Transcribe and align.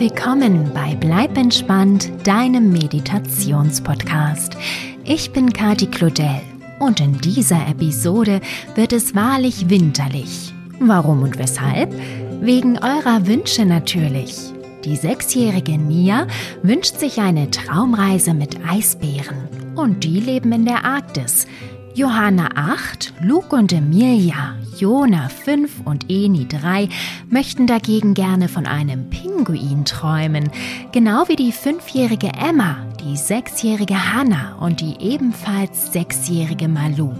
willkommen 0.00 0.70
bei 0.72 0.94
Bleib 0.94 1.36
entspannt, 1.36 2.12
deinem 2.24 2.70
Meditationspodcast. 2.70 4.56
Ich 5.04 5.32
bin 5.32 5.52
Kati 5.52 5.86
Claudel 5.86 6.40
und 6.78 7.00
in 7.00 7.18
dieser 7.18 7.66
Episode 7.66 8.40
wird 8.76 8.92
es 8.92 9.16
wahrlich 9.16 9.68
winterlich. 9.70 10.54
Warum 10.78 11.24
und 11.24 11.36
weshalb? 11.36 11.92
Wegen 12.40 12.78
eurer 12.78 13.26
Wünsche 13.26 13.64
natürlich. 13.64 14.36
Die 14.84 14.94
sechsjährige 14.94 15.76
Nia 15.78 16.28
wünscht 16.62 16.96
sich 17.00 17.18
eine 17.18 17.50
Traumreise 17.50 18.34
mit 18.34 18.56
Eisbären 18.64 19.48
und 19.74 20.04
die 20.04 20.20
leben 20.20 20.52
in 20.52 20.64
der 20.64 20.84
Arktis. 20.84 21.48
Johanna 21.98 22.50
8, 22.54 23.14
Luke 23.22 23.56
und 23.56 23.72
Emilia, 23.72 24.54
Jona 24.78 25.28
5 25.28 25.84
und 25.84 26.08
Eni 26.08 26.46
3 26.46 26.88
möchten 27.28 27.66
dagegen 27.66 28.14
gerne 28.14 28.46
von 28.46 28.66
einem 28.66 29.10
Pinguin 29.10 29.84
träumen, 29.84 30.48
genau 30.92 31.26
wie 31.26 31.34
die 31.34 31.50
fünfjährige 31.50 32.28
Emma, 32.28 32.76
die 33.02 33.16
sechsjährige 33.16 34.14
Hannah 34.14 34.58
und 34.60 34.80
die 34.80 34.94
ebenfalls 35.00 35.92
sechsjährige 35.92 36.68
Malu. 36.68 37.10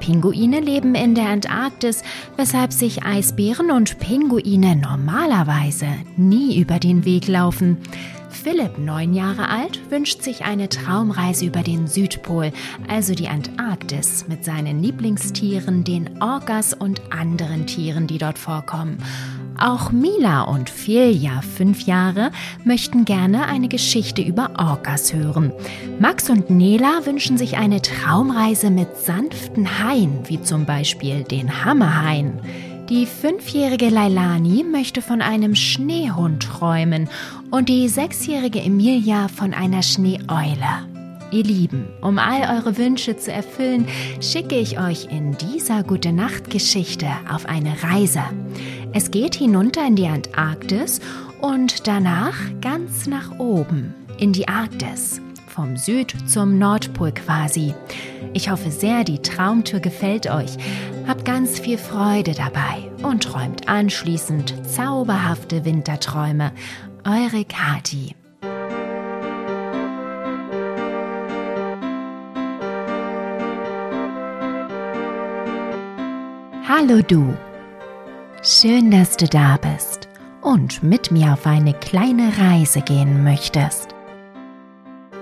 Pinguine 0.00 0.60
leben 0.60 0.94
in 0.94 1.14
der 1.14 1.30
Antarktis, 1.30 2.02
weshalb 2.36 2.74
sich 2.74 3.02
Eisbären 3.02 3.70
und 3.70 4.00
Pinguine 4.00 4.76
normalerweise 4.76 5.86
nie 6.18 6.60
über 6.60 6.78
den 6.78 7.06
Weg 7.06 7.26
laufen. 7.26 7.78
Philipp, 8.30 8.78
neun 8.78 9.12
Jahre 9.12 9.48
alt, 9.48 9.90
wünscht 9.90 10.22
sich 10.22 10.44
eine 10.44 10.68
Traumreise 10.68 11.46
über 11.46 11.62
den 11.62 11.86
Südpol, 11.86 12.52
also 12.88 13.14
die 13.14 13.28
Antarktis, 13.28 14.26
mit 14.28 14.44
seinen 14.44 14.82
Lieblingstieren, 14.82 15.84
den 15.84 16.22
Orcas 16.22 16.72
und 16.72 17.02
anderen 17.10 17.66
Tieren, 17.66 18.06
die 18.06 18.18
dort 18.18 18.38
vorkommen. 18.38 18.98
Auch 19.58 19.92
Mila 19.92 20.42
und 20.42 20.70
Filja, 20.70 21.42
fünf 21.42 21.82
Jahre, 21.82 22.30
möchten 22.64 23.04
gerne 23.04 23.44
eine 23.46 23.68
Geschichte 23.68 24.22
über 24.22 24.52
Orcas 24.56 25.12
hören. 25.12 25.52
Max 25.98 26.30
und 26.30 26.48
Nela 26.48 27.04
wünschen 27.04 27.36
sich 27.36 27.58
eine 27.58 27.82
Traumreise 27.82 28.70
mit 28.70 28.96
sanften 28.96 29.84
Haien, 29.84 30.20
wie 30.28 30.40
zum 30.40 30.64
Beispiel 30.64 31.24
den 31.24 31.64
Hammerhain. 31.64 32.40
Die 32.90 33.06
fünfjährige 33.06 33.88
Lailani 33.88 34.64
möchte 34.64 35.00
von 35.00 35.22
einem 35.22 35.54
Schneehund 35.54 36.42
träumen 36.42 37.08
und 37.52 37.68
die 37.68 37.88
sechsjährige 37.88 38.60
Emilia 38.60 39.28
von 39.28 39.54
einer 39.54 39.84
Schneeeule. 39.84 40.88
Ihr 41.30 41.44
Lieben, 41.44 41.86
um 42.02 42.18
all 42.18 42.58
eure 42.58 42.78
Wünsche 42.78 43.16
zu 43.16 43.30
erfüllen, 43.30 43.86
schicke 44.20 44.58
ich 44.58 44.80
euch 44.80 45.06
in 45.08 45.38
dieser 45.38 45.84
Gute 45.84 46.10
Nacht 46.10 46.50
Geschichte 46.50 47.06
auf 47.32 47.46
eine 47.46 47.80
Reise. 47.80 48.24
Es 48.92 49.12
geht 49.12 49.36
hinunter 49.36 49.86
in 49.86 49.94
die 49.94 50.08
Antarktis 50.08 50.98
und 51.40 51.86
danach 51.86 52.36
ganz 52.60 53.06
nach 53.06 53.38
oben 53.38 53.94
in 54.18 54.32
die 54.32 54.48
Arktis 54.48 55.20
vom 55.60 55.76
Süd 55.76 56.14
zum 56.26 56.58
Nordpol 56.58 57.12
quasi. 57.12 57.74
Ich 58.32 58.50
hoffe 58.50 58.70
sehr, 58.70 59.04
die 59.04 59.18
Traumtour 59.18 59.80
gefällt 59.80 60.26
euch. 60.26 60.56
Habt 61.06 61.26
ganz 61.26 61.60
viel 61.60 61.76
Freude 61.76 62.32
dabei 62.32 62.90
und 63.02 63.24
träumt 63.24 63.68
anschließend 63.68 64.54
zauberhafte 64.66 65.66
Winterträume. 65.66 66.52
Eure 67.04 67.44
Kati. 67.44 68.14
Hallo 76.66 77.02
du. 77.06 77.36
Schön, 78.42 78.90
dass 78.90 79.18
du 79.18 79.26
da 79.26 79.58
bist 79.58 80.08
und 80.40 80.82
mit 80.82 81.10
mir 81.10 81.34
auf 81.34 81.46
eine 81.46 81.74
kleine 81.74 82.32
Reise 82.38 82.80
gehen 82.80 83.22
möchtest. 83.24 83.99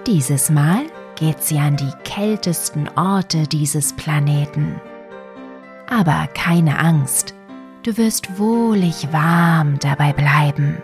Dieses 0.07 0.51
Mal 0.51 0.87
geht 1.17 1.43
sie 1.43 1.59
an 1.59 1.77
die 1.77 1.93
kältesten 2.05 2.89
Orte 2.97 3.47
dieses 3.47 3.93
Planeten. 3.93 4.81
Aber 5.89 6.29
keine 6.35 6.79
Angst, 6.79 7.35
du 7.83 7.97
wirst 7.97 8.39
wohlig 8.39 9.09
warm 9.13 9.79
dabei 9.81 10.13
bleiben. 10.13 10.83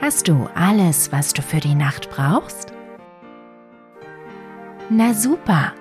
Hast 0.00 0.28
du 0.28 0.48
alles, 0.54 1.12
was 1.12 1.32
du 1.32 1.42
für 1.42 1.60
die 1.60 1.74
Nacht 1.74 2.10
brauchst? 2.10 2.72
Na 4.88 5.14
super, 5.14 5.72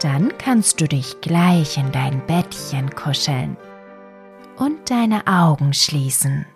dann 0.00 0.36
kannst 0.38 0.80
du 0.80 0.88
dich 0.88 1.20
gleich 1.20 1.76
in 1.76 1.92
dein 1.92 2.24
Bettchen 2.26 2.90
kuscheln 2.94 3.56
und 4.56 4.90
deine 4.90 5.26
Augen 5.26 5.74
schließen. 5.74 6.46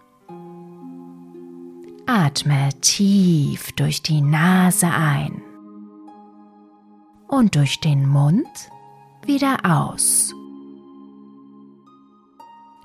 Atme 2.11 2.71
tief 2.81 3.73
durch 3.73 4.01
die 4.01 4.23
Nase 4.23 4.87
ein 4.87 5.43
und 7.29 7.55
durch 7.55 7.81
den 7.81 8.09
Mund 8.09 8.49
wieder 9.27 9.59
aus. 9.63 10.33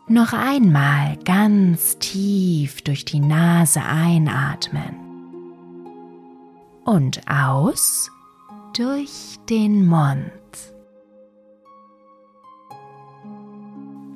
Noch 0.10 0.34
einmal 0.34 1.16
ganz 1.24 1.98
tief 2.00 2.82
durch 2.82 3.06
die 3.06 3.22
Nase 3.22 3.82
einatmen 3.82 4.94
und 6.84 7.22
aus 7.26 8.12
durch 8.76 9.38
den 9.50 9.86
Mund. 9.86 10.34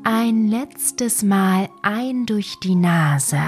Ein 0.04 0.50
letztes 0.50 1.24
Mal 1.24 1.70
ein 1.82 2.26
durch 2.26 2.60
die 2.60 2.76
Nase 2.76 3.40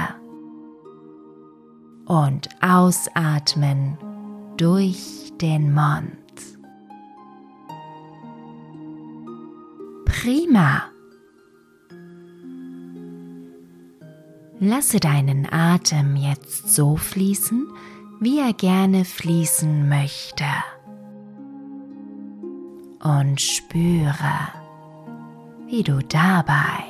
und 2.10 2.50
ausatmen 2.60 3.96
durch 4.58 5.32
den 5.40 5.72
Mund. 5.74 6.10
Prima. 10.06 10.86
Lasse 14.60 15.00
deinen 15.00 15.48
Atem 15.50 16.16
jetzt 16.16 16.74
so 16.76 16.98
fließen, 16.98 17.68
wie 18.20 18.40
er 18.40 18.54
gerne 18.54 19.06
fließen 19.06 19.88
möchte. 19.88 20.46
Und 23.02 23.40
spüre, 23.40 24.50
wie 25.68 25.84
du 25.84 26.00
dabei 26.00 26.84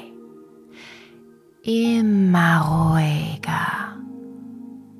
immer 1.61 2.61
ruhiger 2.61 3.88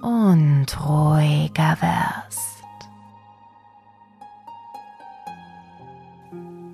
und 0.01 0.65
ruhiger 0.85 1.77
wirst. 1.81 2.39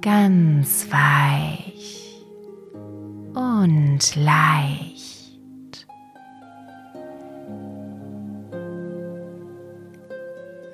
Ganz 0.02 0.88
weich 0.92 2.24
und 3.34 4.16
leicht. 4.16 5.88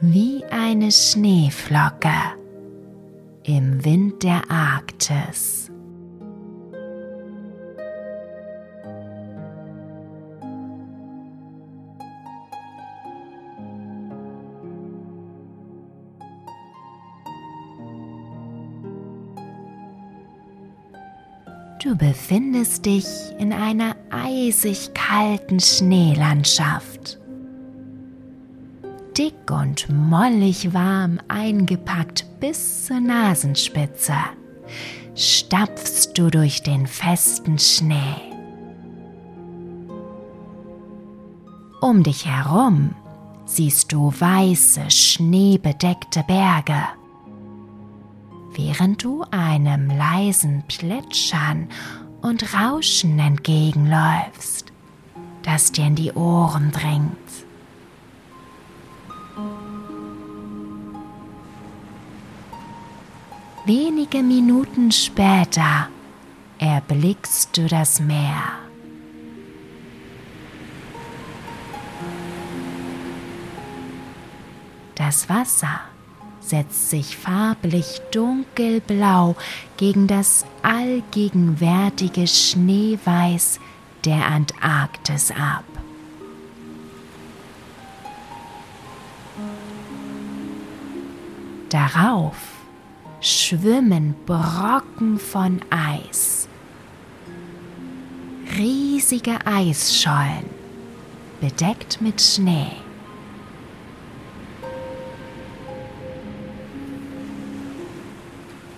Wie 0.02 0.44
eine 0.50 0.92
Schneeflocke 0.92 2.10
im 3.44 3.86
Wind 3.86 4.24
der 4.24 4.42
Arktis. 4.50 5.61
Du 21.92 21.98
befindest 21.98 22.86
dich 22.86 23.06
in 23.38 23.52
einer 23.52 23.98
eisig 24.12 24.94
kalten 24.94 25.60
Schneelandschaft. 25.60 27.20
Dick 29.18 29.52
und 29.52 29.90
mollig 29.90 30.74
warm 30.74 31.20
eingepackt 31.28 32.26
bis 32.40 32.86
zur 32.86 33.02
Nasenspitze, 33.02 34.14
stapfst 35.16 36.14
du 36.14 36.30
durch 36.30 36.64
den 36.64 36.88
festen 36.88 37.60
Schnee. 37.60 38.22
Um 41.82 42.04
dich 42.04 42.26
herum 42.26 42.96
siehst 43.44 43.92
du 43.92 44.14
weiße, 44.18 44.90
schneebedeckte 44.90 46.24
Berge 46.26 47.01
während 48.54 49.04
du 49.04 49.24
einem 49.32 49.90
leisen 49.90 50.64
Plätschern 50.68 51.70
und 52.22 52.54
Rauschen 52.54 53.18
entgegenläufst, 53.20 54.72
das 55.44 55.72
dir 55.72 55.88
in 55.88 55.96
die 55.96 56.12
Ohren 56.12 56.72
dringt. 56.72 57.18
Wenige 63.66 64.24
Minuten 64.24 64.92
später 64.92 65.88
erblickst 66.58 67.56
du 67.56 67.68
das 67.68 68.00
Meer. 68.00 68.60
Das 74.96 75.30
Wasser 75.30 75.82
setzt 76.52 76.90
sich 76.90 77.16
farblich 77.16 78.02
dunkelblau 78.12 79.38
gegen 79.78 80.08
das 80.08 80.46
allgegenwärtige 80.62 82.28
Schneeweiß 82.28 83.62
der 84.04 84.26
Antarktis 84.26 85.32
ab. 85.32 85.64
Darauf 91.70 92.36
schwimmen 93.22 94.14
Brocken 94.26 95.20
von 95.20 95.62
Eis. 95.70 96.50
Riesige 98.58 99.38
Eisschollen, 99.46 100.50
bedeckt 101.40 102.02
mit 102.02 102.22
Schnee. 102.22 102.91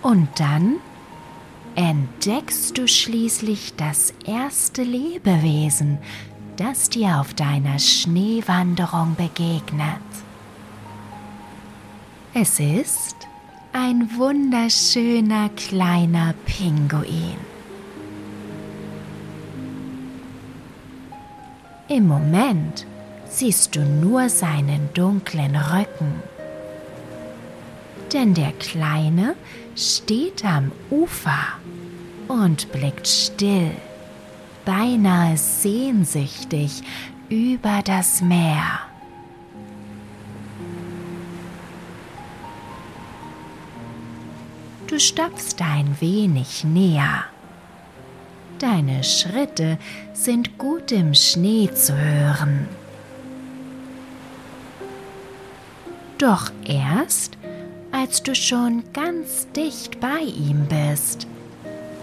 Und 0.04 0.28
dann 0.38 0.76
entdeckst 1.76 2.76
du 2.76 2.86
schließlich 2.86 3.74
das 3.76 4.12
erste 4.26 4.82
Lebewesen, 4.82 5.98
das 6.58 6.90
dir 6.90 7.20
auf 7.20 7.32
deiner 7.32 7.78
Schneewanderung 7.78 9.16
begegnet. 9.16 10.04
Es 12.34 12.60
ist 12.60 13.16
ein 13.72 14.10
wunderschöner 14.18 15.48
kleiner 15.56 16.34
Pinguin. 16.44 17.38
Im 21.88 22.06
Moment 22.06 22.86
siehst 23.30 23.74
du 23.74 23.80
nur 23.80 24.28
seinen 24.28 24.90
dunklen 24.92 25.56
Rücken. 25.56 26.33
Denn 28.14 28.32
der 28.32 28.52
Kleine 28.52 29.34
steht 29.74 30.44
am 30.44 30.70
Ufer 30.88 31.58
und 32.28 32.70
blickt 32.70 33.08
still, 33.08 33.72
beinahe 34.64 35.36
sehnsüchtig 35.36 36.82
über 37.28 37.82
das 37.84 38.22
Meer. 38.22 38.62
Du 44.86 45.00
stapfst 45.00 45.60
ein 45.60 45.96
wenig 45.98 46.62
näher. 46.62 47.24
Deine 48.60 49.02
Schritte 49.02 49.76
sind 50.12 50.56
gut 50.56 50.92
im 50.92 51.14
Schnee 51.14 51.68
zu 51.74 51.98
hören. 51.98 52.68
Doch 56.18 56.52
erst, 56.64 57.36
als 58.04 58.22
du 58.22 58.34
schon 58.34 58.82
ganz 58.92 59.48
dicht 59.56 59.98
bei 59.98 60.20
ihm 60.20 60.66
bist, 60.68 61.26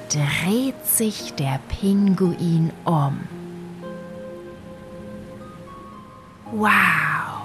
dreht 0.09 0.83
sich 0.83 1.31
der 1.36 1.59
Pinguin 1.68 2.71
um. 2.86 3.19
Wow, 6.53 7.44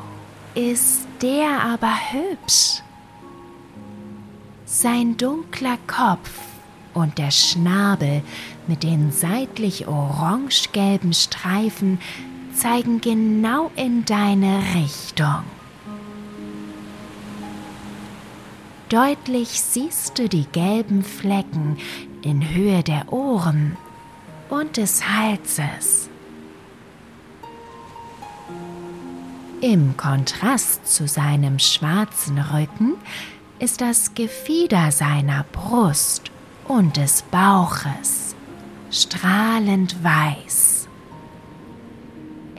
ist 0.54 1.06
der 1.20 1.64
aber 1.64 1.92
hübsch. 2.12 2.80
Sein 4.64 5.18
dunkler 5.18 5.76
Kopf 5.86 6.30
und 6.94 7.18
der 7.18 7.32
Schnabel 7.32 8.22
mit 8.66 8.82
den 8.82 9.12
seitlich 9.12 9.86
orange-gelben 9.86 11.12
Streifen 11.12 12.00
zeigen 12.54 13.02
genau 13.02 13.70
in 13.76 14.06
deine 14.06 14.62
Richtung. 14.74 15.44
Deutlich 18.88 19.60
siehst 19.60 20.16
du 20.18 20.28
die 20.28 20.46
gelben 20.52 21.02
Flecken 21.02 21.76
in 22.22 22.54
Höhe 22.54 22.84
der 22.84 23.12
Ohren 23.12 23.76
und 24.48 24.76
des 24.76 25.08
Halses. 25.08 26.08
Im 29.60 29.96
Kontrast 29.96 30.86
zu 30.86 31.08
seinem 31.08 31.58
schwarzen 31.58 32.38
Rücken 32.38 32.94
ist 33.58 33.80
das 33.80 34.14
Gefieder 34.14 34.92
seiner 34.92 35.44
Brust 35.50 36.30
und 36.68 36.96
des 36.96 37.22
Bauches 37.22 38.36
strahlend 38.92 40.02
weiß. 40.04 40.88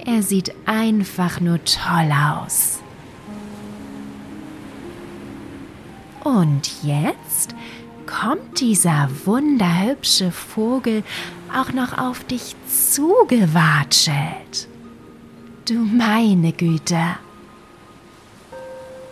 Er 0.06 0.24
sieht 0.24 0.54
einfach 0.66 1.40
nur 1.40 1.64
toll 1.64 2.12
aus. 2.12 2.77
Und 6.28 6.84
jetzt 6.84 7.56
kommt 8.06 8.60
dieser 8.60 9.10
wunderhübsche 9.24 10.34
Vogel 10.34 11.06
auch 11.58 11.72
noch 11.72 11.98
auf 11.98 12.26
dich 12.26 12.54
zugewatschelt. 12.68 14.68
Du 15.66 15.76
meine 15.76 16.52
Güte. 16.52 17.00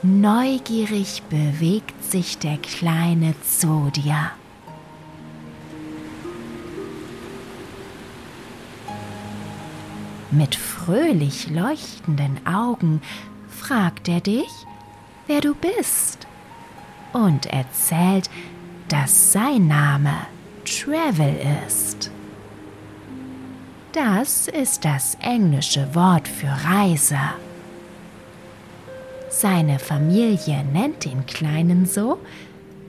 Neugierig 0.01 1.23
bewegt 1.29 2.03
sich 2.03 2.37
der 2.37 2.57
Kleine 2.57 3.33
zu 3.43 3.89
dir. 3.95 4.31
Mit 10.31 10.55
fröhlich 10.55 11.49
leuchtenden 11.49 12.45
Augen 12.45 13.01
fragt 13.47 14.09
er 14.09 14.19
dich, 14.19 14.51
wer 15.27 15.39
du 15.39 15.55
bist 15.55 16.24
und 17.15 17.45
erzählt, 17.45 18.29
dass 18.89 19.31
sein 19.31 19.67
Name 19.67 20.13
Travel 20.65 21.35
ist. 21.65 22.11
Das 23.93 24.49
ist 24.49 24.83
das 24.83 25.17
englische 25.21 25.95
Wort 25.95 26.27
für 26.27 26.51
Reise. 26.69 27.17
Seine 29.29 29.79
Familie 29.79 30.65
nennt 30.65 31.05
den 31.05 31.25
Kleinen 31.25 31.85
so, 31.85 32.19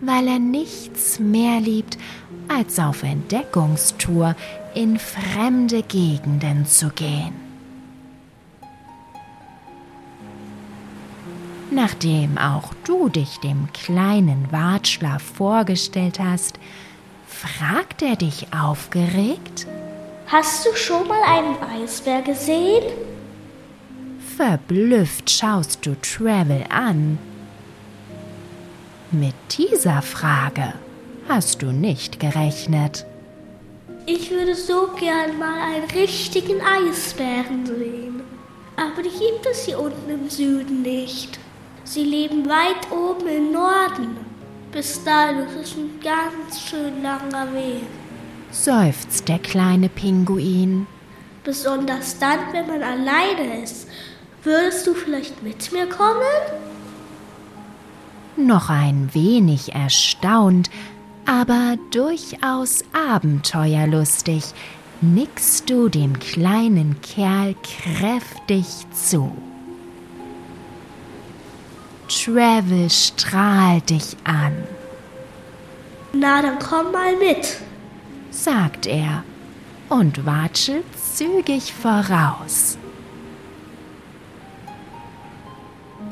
weil 0.00 0.26
er 0.26 0.40
nichts 0.40 1.20
mehr 1.20 1.60
liebt, 1.60 1.96
als 2.48 2.80
auf 2.80 3.04
Entdeckungstour 3.04 4.34
in 4.74 4.98
fremde 4.98 5.82
Gegenden 5.82 6.66
zu 6.66 6.90
gehen. 6.90 7.45
Nachdem 11.70 12.38
auch 12.38 12.72
du 12.84 13.08
dich 13.08 13.38
dem 13.38 13.68
kleinen 13.72 14.50
Watschler 14.52 15.18
vorgestellt 15.18 16.18
hast, 16.20 16.58
fragt 17.26 18.02
er 18.02 18.16
dich 18.16 18.46
aufgeregt, 18.52 19.66
Hast 20.28 20.66
du 20.66 20.74
schon 20.74 21.06
mal 21.06 21.22
einen 21.22 21.56
Eisbär 21.62 22.20
gesehen? 22.20 22.82
Verblüfft 24.36 25.30
schaust 25.30 25.86
du 25.86 25.94
Travel 26.02 26.64
an. 26.68 27.18
Mit 29.12 29.34
dieser 29.56 30.02
Frage 30.02 30.74
hast 31.28 31.62
du 31.62 31.66
nicht 31.66 32.18
gerechnet. 32.18 33.06
Ich 34.04 34.30
würde 34.32 34.56
so 34.56 34.88
gern 34.98 35.38
mal 35.38 35.60
einen 35.60 35.88
richtigen 35.90 36.60
Eisbären 36.60 37.64
sehen. 37.64 38.20
Aber 38.76 39.02
die 39.02 39.10
gibt 39.10 39.46
es 39.50 39.64
hier 39.64 39.78
unten 39.78 40.10
im 40.10 40.28
Süden 40.28 40.82
nicht. 40.82 41.38
Sie 41.86 42.04
leben 42.04 42.46
weit 42.46 42.92
oben 42.92 43.26
im 43.26 43.52
Norden. 43.52 44.18
Bis 44.70 45.02
dahin 45.02 45.38
ist 45.38 45.56
es 45.56 45.76
ein 45.76 45.98
ganz 46.02 46.60
schön 46.60 47.02
langer 47.02 47.50
Weg. 47.54 47.86
Seufzt 48.50 49.26
der 49.26 49.38
kleine 49.38 49.88
Pinguin. 49.88 50.86
Besonders 51.42 52.18
dann, 52.18 52.52
wenn 52.52 52.66
man 52.66 52.82
alleine 52.82 53.62
ist 53.62 53.88
Würdest 54.46 54.86
du 54.86 54.94
vielleicht 54.94 55.42
mit 55.42 55.72
mir 55.72 55.88
kommen? 55.88 56.22
Noch 58.36 58.70
ein 58.70 59.10
wenig 59.12 59.74
erstaunt, 59.74 60.70
aber 61.24 61.76
durchaus 61.90 62.84
abenteuerlustig, 62.92 64.44
nickst 65.00 65.68
du 65.68 65.88
dem 65.88 66.20
kleinen 66.20 67.00
Kerl 67.00 67.56
kräftig 67.64 68.66
zu. 68.92 69.32
Travel 72.08 72.88
strahlt 72.90 73.90
dich 73.90 74.16
an. 74.24 74.52
Na, 76.12 76.40
dann 76.42 76.58
komm 76.58 76.92
mal 76.92 77.16
mit, 77.16 77.58
sagt 78.30 78.86
er 78.86 79.24
und 79.88 80.24
watschelt 80.24 80.84
zügig 81.14 81.72
voraus. 81.72 82.78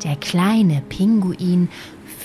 Der 0.02 0.16
kleine 0.16 0.82
Pinguin 0.88 1.68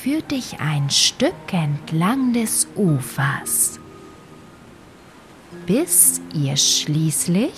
führt 0.02 0.32
dich 0.32 0.60
ein 0.60 0.90
Stück 0.90 1.54
entlang 1.54 2.34
des 2.34 2.68
Ufers, 2.76 3.80
bis 5.66 6.22
ihr 6.34 6.58
schließlich 6.58 7.54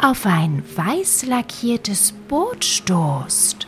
auf 0.00 0.26
ein 0.26 0.62
weiß 0.76 1.26
lackiertes 1.26 2.12
Boot 2.28 2.64
stoßt. 2.64 3.66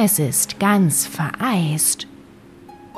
Es 0.00 0.20
ist 0.20 0.60
ganz 0.60 1.06
vereist 1.06 2.06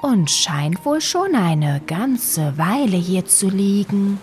und 0.03 0.31
scheint 0.31 0.85
wohl 0.85 1.01
schon 1.01 1.35
eine 1.35 1.81
ganze 1.87 2.59
Weile 2.59 2.99
hier 2.99 3.25
zu 3.25 3.49
liegen. 3.49 4.21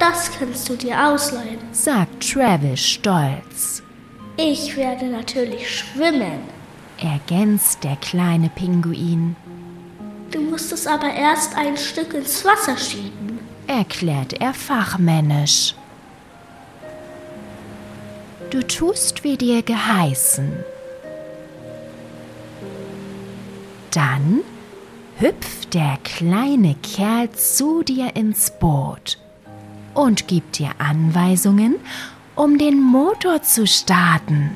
Das 0.00 0.28
kannst 0.36 0.68
du 0.68 0.74
dir 0.74 1.00
ausleihen, 1.06 1.60
sagt 1.70 2.28
Travis 2.28 2.80
stolz. 2.80 3.84
Ich 4.36 4.76
werde 4.76 5.06
natürlich 5.06 5.78
schwimmen, 5.78 6.40
ergänzt 6.98 7.84
der 7.84 7.94
kleine 7.94 8.48
Pinguin. 8.48 9.36
Du 10.32 10.40
musst 10.40 10.72
es 10.72 10.88
aber 10.88 11.14
erst 11.14 11.56
ein 11.56 11.76
Stück 11.76 12.14
ins 12.14 12.44
Wasser 12.44 12.76
schieben, 12.76 13.38
erklärt 13.68 14.32
er 14.40 14.54
fachmännisch. 14.54 15.76
Du 18.50 18.60
tust, 18.66 19.22
wie 19.22 19.36
dir 19.36 19.62
geheißen. 19.62 20.64
Dann 23.92 24.40
hüpft 25.18 25.74
der 25.74 25.98
kleine 26.02 26.74
Kerl 26.82 27.30
zu 27.32 27.82
dir 27.82 28.16
ins 28.16 28.50
Boot 28.58 29.18
und 29.94 30.28
gibt 30.28 30.58
dir 30.58 30.70
Anweisungen, 30.78 31.76
um 32.34 32.56
den 32.56 32.80
Motor 32.80 33.42
zu 33.42 33.66
starten. 33.66 34.50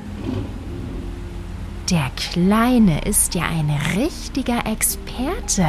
Der 1.90 2.10
Kleine 2.16 3.04
ist 3.04 3.34
ja 3.34 3.44
ein 3.44 3.70
richtiger 3.96 4.66
Experte. 4.66 5.66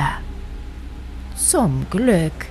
Zum 1.36 1.86
Glück. 1.92 2.48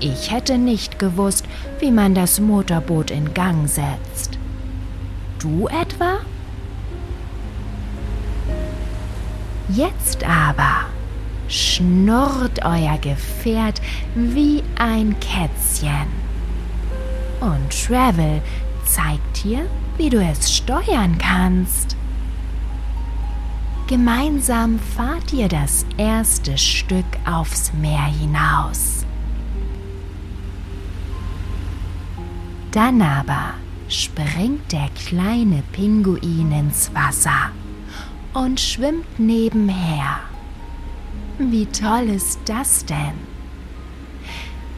Ich 0.00 0.32
hätte 0.32 0.58
nicht 0.58 0.98
gewusst, 0.98 1.44
wie 1.78 1.92
man 1.92 2.14
das 2.14 2.40
Motorboot 2.40 3.12
in 3.12 3.34
Gang 3.34 3.68
setzt. 3.68 4.38
Du 5.38 5.68
etwa? 5.68 6.18
Jetzt 9.68 10.24
aber 10.24 10.86
schnurrt 11.48 12.64
euer 12.64 12.98
Gefährt 12.98 13.80
wie 14.14 14.62
ein 14.76 15.16
Kätzchen. 15.20 16.08
Und 17.40 17.70
Travel 17.70 18.40
zeigt 18.84 19.44
dir, 19.44 19.66
wie 19.96 20.10
du 20.10 20.22
es 20.22 20.54
steuern 20.54 21.18
kannst. 21.18 21.96
Gemeinsam 23.86 24.78
fahrt 24.78 25.32
ihr 25.32 25.48
das 25.48 25.84
erste 25.96 26.56
Stück 26.56 27.04
aufs 27.24 27.72
Meer 27.74 28.04
hinaus. 28.04 29.04
Dann 32.70 33.02
aber 33.02 33.54
springt 33.88 34.72
der 34.72 34.88
kleine 34.94 35.62
Pinguin 35.72 36.52
ins 36.52 36.90
Wasser 36.94 37.50
und 38.34 38.60
schwimmt 38.60 39.18
nebenher. 39.18 40.20
Wie 41.38 41.66
toll 41.66 42.08
ist 42.08 42.40
das 42.46 42.84
denn? 42.84 43.32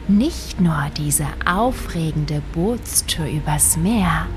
Nicht 0.07 0.59
nur 0.61 0.89
diese 0.97 1.27
aufregende 1.45 2.41
Bootstour 2.53 3.25
übers 3.25 3.77
Meer, 3.77 4.27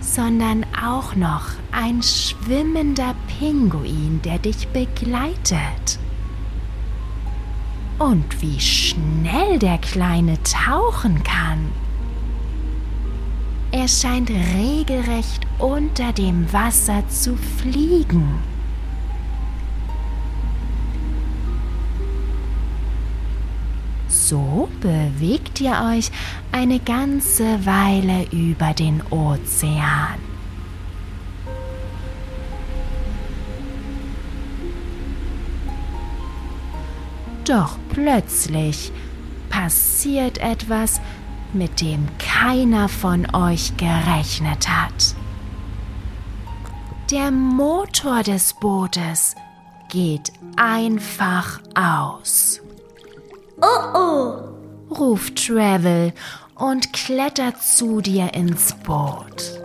sondern 0.00 0.64
auch 0.82 1.14
noch 1.14 1.46
ein 1.72 2.02
schwimmender 2.02 3.14
Pinguin, 3.38 4.20
der 4.22 4.38
dich 4.38 4.68
begleitet. 4.68 5.98
Und 7.98 8.42
wie 8.42 8.60
schnell 8.60 9.58
der 9.58 9.78
Kleine 9.78 10.38
tauchen 10.42 11.22
kann. 11.24 11.70
Er 13.76 13.88
scheint 13.88 14.30
regelrecht 14.30 15.48
unter 15.58 16.12
dem 16.12 16.52
Wasser 16.52 17.02
zu 17.08 17.36
fliegen. 17.36 18.38
So 24.06 24.68
bewegt 24.80 25.60
ihr 25.60 25.72
euch 25.92 26.12
eine 26.52 26.78
ganze 26.78 27.66
Weile 27.66 28.28
über 28.30 28.74
den 28.74 29.02
Ozean. 29.10 30.20
Doch 37.44 37.76
plötzlich 37.88 38.92
passiert 39.50 40.38
etwas, 40.38 41.00
mit 41.54 41.80
dem 41.80 42.08
keiner 42.18 42.88
von 42.88 43.34
euch 43.34 43.76
gerechnet 43.76 44.68
hat. 44.68 45.14
Der 47.10 47.30
Motor 47.30 48.22
des 48.22 48.54
Bootes 48.54 49.34
geht 49.88 50.32
einfach 50.56 51.60
aus. 51.74 52.60
Oh 53.60 53.94
oh, 53.94 54.94
ruft 54.94 55.46
Travel 55.46 56.12
und 56.56 56.92
klettert 56.92 57.62
zu 57.62 58.00
dir 58.00 58.34
ins 58.34 58.74
Boot. 58.74 59.60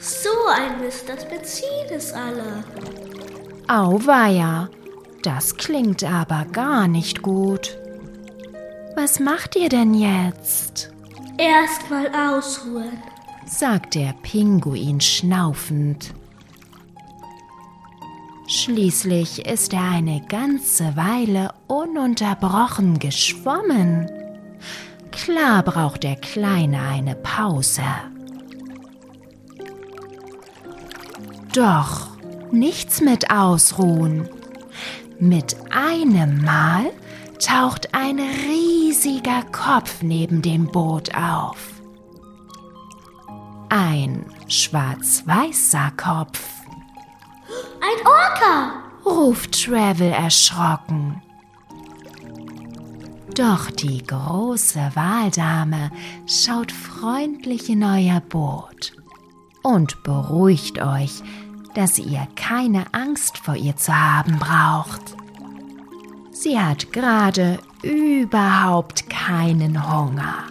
So 0.00 0.30
ein 0.52 0.80
Mist, 0.80 1.08
das 1.08 1.28
Benzin 1.28 1.96
ist 1.96 2.14
alle. 2.14 2.64
Auweia, 3.68 4.68
das 5.22 5.56
klingt 5.56 6.02
aber 6.02 6.46
gar 6.52 6.88
nicht 6.88 7.22
gut. 7.22 7.78
Was 8.94 9.18
macht 9.20 9.56
ihr 9.56 9.70
denn 9.70 9.94
jetzt? 9.94 10.90
Erstmal 11.38 12.08
ausruhen, 12.08 12.98
sagt 13.46 13.94
der 13.94 14.14
Pinguin 14.22 15.00
schnaufend. 15.00 16.12
Schließlich 18.46 19.46
ist 19.46 19.72
er 19.72 19.82
eine 19.82 20.20
ganze 20.28 20.94
Weile 20.94 21.54
ununterbrochen 21.68 22.98
geschwommen. 22.98 24.10
Klar 25.10 25.62
braucht 25.62 26.02
der 26.02 26.16
Kleine 26.16 26.82
eine 26.82 27.14
Pause. 27.14 27.82
Doch 31.54 32.08
nichts 32.50 33.00
mit 33.00 33.30
Ausruhen. 33.30 34.28
Mit 35.18 35.56
einem 35.70 36.42
Mal 36.44 36.90
taucht 37.44 37.94
ein 37.94 38.18
riesiger 38.18 39.42
Kopf 39.50 40.02
neben 40.02 40.42
dem 40.42 40.66
Boot 40.66 41.14
auf. 41.14 41.82
Ein 43.68 44.26
schwarz-weißer 44.48 45.92
Kopf. 45.96 46.40
Ein 47.80 48.06
Orca! 48.06 48.82
ruft 49.04 49.64
Travel 49.64 50.12
erschrocken. 50.12 51.20
Doch 53.34 53.70
die 53.70 54.04
große 54.04 54.92
Waldame 54.94 55.90
schaut 56.26 56.70
freundlich 56.70 57.70
in 57.70 57.82
euer 57.82 58.20
Boot 58.20 58.92
und 59.62 60.02
beruhigt 60.02 60.80
euch, 60.80 61.22
dass 61.74 61.98
ihr 61.98 62.28
keine 62.36 62.92
Angst 62.92 63.38
vor 63.38 63.56
ihr 63.56 63.76
zu 63.76 63.94
haben 63.94 64.38
braucht. 64.38 65.16
Sie 66.42 66.58
hat 66.58 66.92
gerade 66.92 67.60
überhaupt 67.82 69.08
keinen 69.08 69.80
Hunger. 69.88 70.46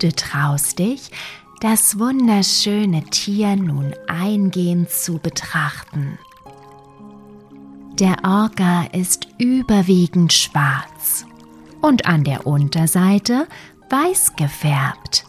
Du 0.00 0.10
traust 0.10 0.80
dich, 0.80 1.12
das 1.60 1.96
wunderschöne 1.96 3.04
Tier 3.04 3.54
nun 3.54 3.94
eingehend 4.08 4.90
zu 4.90 5.18
betrachten. 5.18 6.18
Der 8.00 8.16
Orca 8.24 8.86
ist 8.90 9.28
überwiegend 9.38 10.32
schwarz 10.32 11.24
und 11.80 12.04
an 12.04 12.24
der 12.24 12.48
Unterseite 12.48 13.46
weiß 13.90 14.34
gefärbt. 14.34 15.24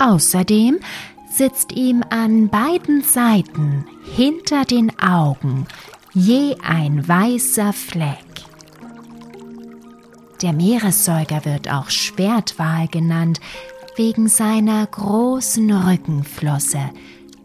Außerdem 0.00 0.80
sitzt 1.30 1.72
ihm 1.72 2.02
an 2.10 2.48
beiden 2.48 3.02
Seiten 3.02 3.84
hinter 4.14 4.64
den 4.64 4.98
Augen 4.98 5.66
je 6.14 6.56
ein 6.62 7.06
weißer 7.06 7.72
Fleck. 7.72 8.24
Der 10.42 10.52
Meeressäuger 10.52 11.44
wird 11.44 11.70
auch 11.70 11.90
Schwertwal 11.90 12.88
genannt, 12.88 13.40
wegen 13.96 14.28
seiner 14.28 14.86
großen 14.86 15.70
Rückenflosse, 15.72 16.90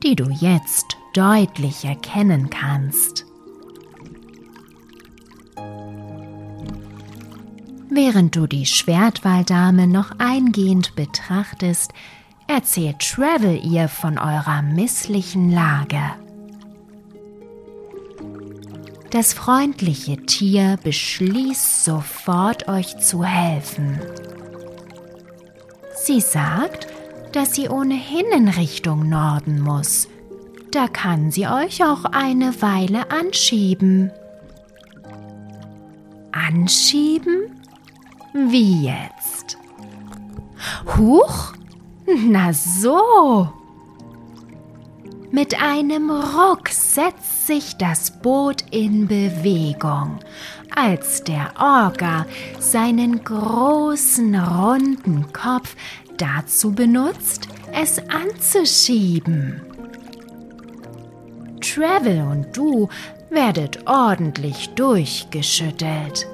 die 0.03 0.15
du 0.15 0.29
jetzt 0.29 0.97
deutlich 1.13 1.85
erkennen 1.85 2.49
kannst. 2.49 3.25
Während 7.89 8.35
du 8.35 8.47
die 8.47 8.65
Schwertwaldame 8.65 9.87
noch 9.87 10.11
eingehend 10.19 10.95
betrachtest, 10.95 11.93
erzählt 12.47 13.00
Travel 13.00 13.59
ihr 13.63 13.88
von 13.88 14.17
eurer 14.17 14.62
misslichen 14.62 15.51
Lage. 15.51 16.01
Das 19.12 19.33
freundliche 19.33 20.17
Tier 20.25 20.79
beschließt 20.83 21.85
sofort 21.85 22.67
euch 22.67 22.97
zu 22.97 23.23
helfen. 23.23 24.00
Sie 26.03 26.19
sagt, 26.19 26.88
dass 27.31 27.53
sie 27.53 27.69
ohnehin 27.69 28.25
in 28.35 28.47
Richtung 28.47 29.07
Norden 29.07 29.59
muss. 29.59 30.07
Da 30.71 30.88
kann 30.88 31.29
sie 31.29 31.47
euch 31.47 31.83
auch 31.83 32.05
eine 32.05 32.59
Weile 32.62 33.12
anschieben. 33.12 34.12
Anschieben? 36.31 37.62
Wie 38.33 38.85
jetzt? 38.85 39.57
Huch? 40.97 41.53
Na 42.05 42.51
so. 42.53 43.50
Mit 45.31 45.60
einem 45.60 46.12
Ruck 46.12 46.69
setzt 46.69 47.48
sich 47.48 47.75
das 47.77 48.12
Boot 48.22 48.63
in 48.69 49.07
Bewegung, 49.07 50.19
als 50.75 51.24
der 51.24 51.51
Orga 51.60 52.25
seinen 52.60 53.24
großen 53.24 54.36
runden 54.36 55.33
Kopf 55.33 55.75
dazu 56.17 56.72
benutzt, 56.74 57.48
es 57.72 57.98
anzuschieben. 58.10 59.62
Travel 61.62 62.22
und 62.29 62.55
du 62.55 62.89
werdet 63.31 63.88
ordentlich 63.88 64.69
durchgeschüttelt. 64.75 66.27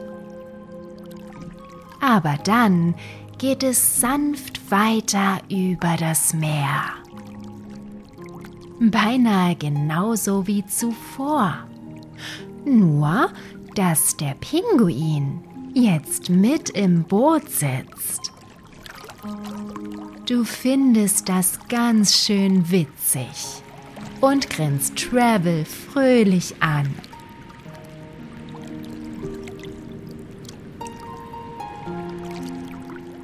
Aber 2.02 2.38
dann 2.44 2.96
geht 3.40 3.64
es 3.64 4.02
sanft 4.02 4.70
weiter 4.70 5.40
über 5.50 5.96
das 5.98 6.34
Meer. 6.34 6.94
Beinahe 8.82 9.56
genauso 9.56 10.46
wie 10.46 10.66
zuvor. 10.66 11.58
Nur, 12.66 13.30
dass 13.76 14.18
der 14.18 14.36
Pinguin 14.36 15.40
jetzt 15.74 16.30
mit 16.30 16.70
im 16.72 17.04
Boot 17.04 17.50
sitzt. 17.50 18.32
Du 20.26 20.44
findest 20.44 21.30
das 21.30 21.60
ganz 21.70 22.16
schön 22.16 22.70
witzig 22.70 23.64
und 24.20 24.50
grinst 24.50 24.98
Travel 24.98 25.64
fröhlich 25.66 26.56
an. 26.60 26.94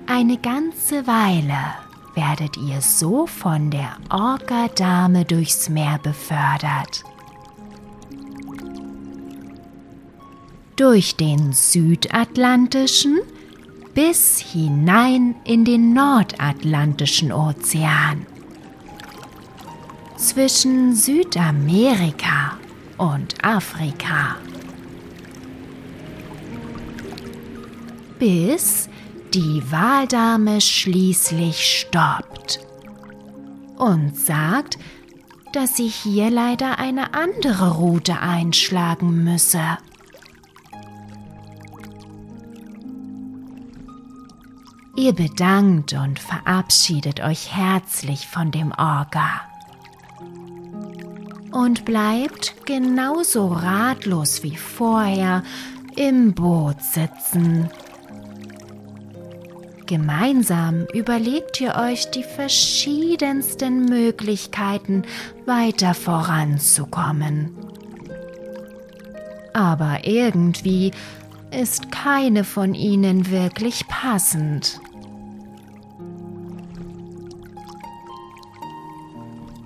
Eine 0.07 0.37
ganze 0.37 1.07
Weile 1.07 1.57
werdet 2.13 2.57
ihr 2.57 2.79
so 2.81 3.25
von 3.25 3.71
der 3.71 3.97
Orca-Dame 4.09 5.25
durchs 5.25 5.67
Meer 5.67 5.99
befördert. 6.01 7.03
Durch 10.75 11.15
den 11.15 11.53
südatlantischen 11.53 13.19
bis 13.95 14.37
hinein 14.39 15.35
in 15.43 15.65
den 15.65 15.93
nordatlantischen 15.93 17.31
Ozean. 17.31 18.27
Zwischen 20.17 20.93
Südamerika 20.93 22.59
und 22.97 23.43
Afrika. 23.43 24.35
Bis 28.19 28.87
die 29.35 29.69
Wahldame 29.69 30.61
schließlich 30.61 31.79
stoppt 31.81 32.61
und 33.77 34.17
sagt, 34.17 34.79
dass 35.51 35.75
sie 35.75 35.89
hier 35.89 36.31
leider 36.31 36.79
eine 36.79 37.13
andere 37.13 37.73
Route 37.73 38.21
einschlagen 38.21 39.25
müsse. 39.25 39.77
Ihr 44.95 45.11
bedankt 45.11 45.91
und 45.91 46.17
verabschiedet 46.17 47.19
euch 47.19 47.53
herzlich 47.53 48.27
von 48.27 48.51
dem 48.51 48.71
Orga 48.71 49.41
und 51.51 51.83
bleibt 51.83 52.65
genauso 52.65 53.49
ratlos 53.49 54.43
wie 54.43 54.55
vorher 54.55 55.43
im 55.97 56.33
Boot 56.33 56.81
sitzen. 56.81 57.69
Gemeinsam 59.85 60.87
überlegt 60.93 61.61
ihr 61.61 61.75
euch 61.75 62.09
die 62.09 62.23
verschiedensten 62.23 63.85
Möglichkeiten, 63.85 65.03
weiter 65.45 65.93
voranzukommen. 65.93 67.55
Aber 69.53 69.99
irgendwie 70.03 70.91
ist 71.51 71.91
keine 71.91 72.43
von 72.43 72.73
ihnen 72.73 73.29
wirklich 73.29 73.87
passend. 73.87 74.79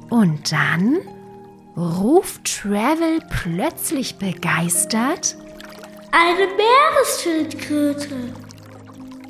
Und 0.10 0.52
dann 0.52 0.98
ruft 1.78 2.62
Travel 2.62 3.20
plötzlich 3.30 4.18
begeistert: 4.18 5.38
Eine 6.12 6.48
Meeresschildkröte! 6.58 8.49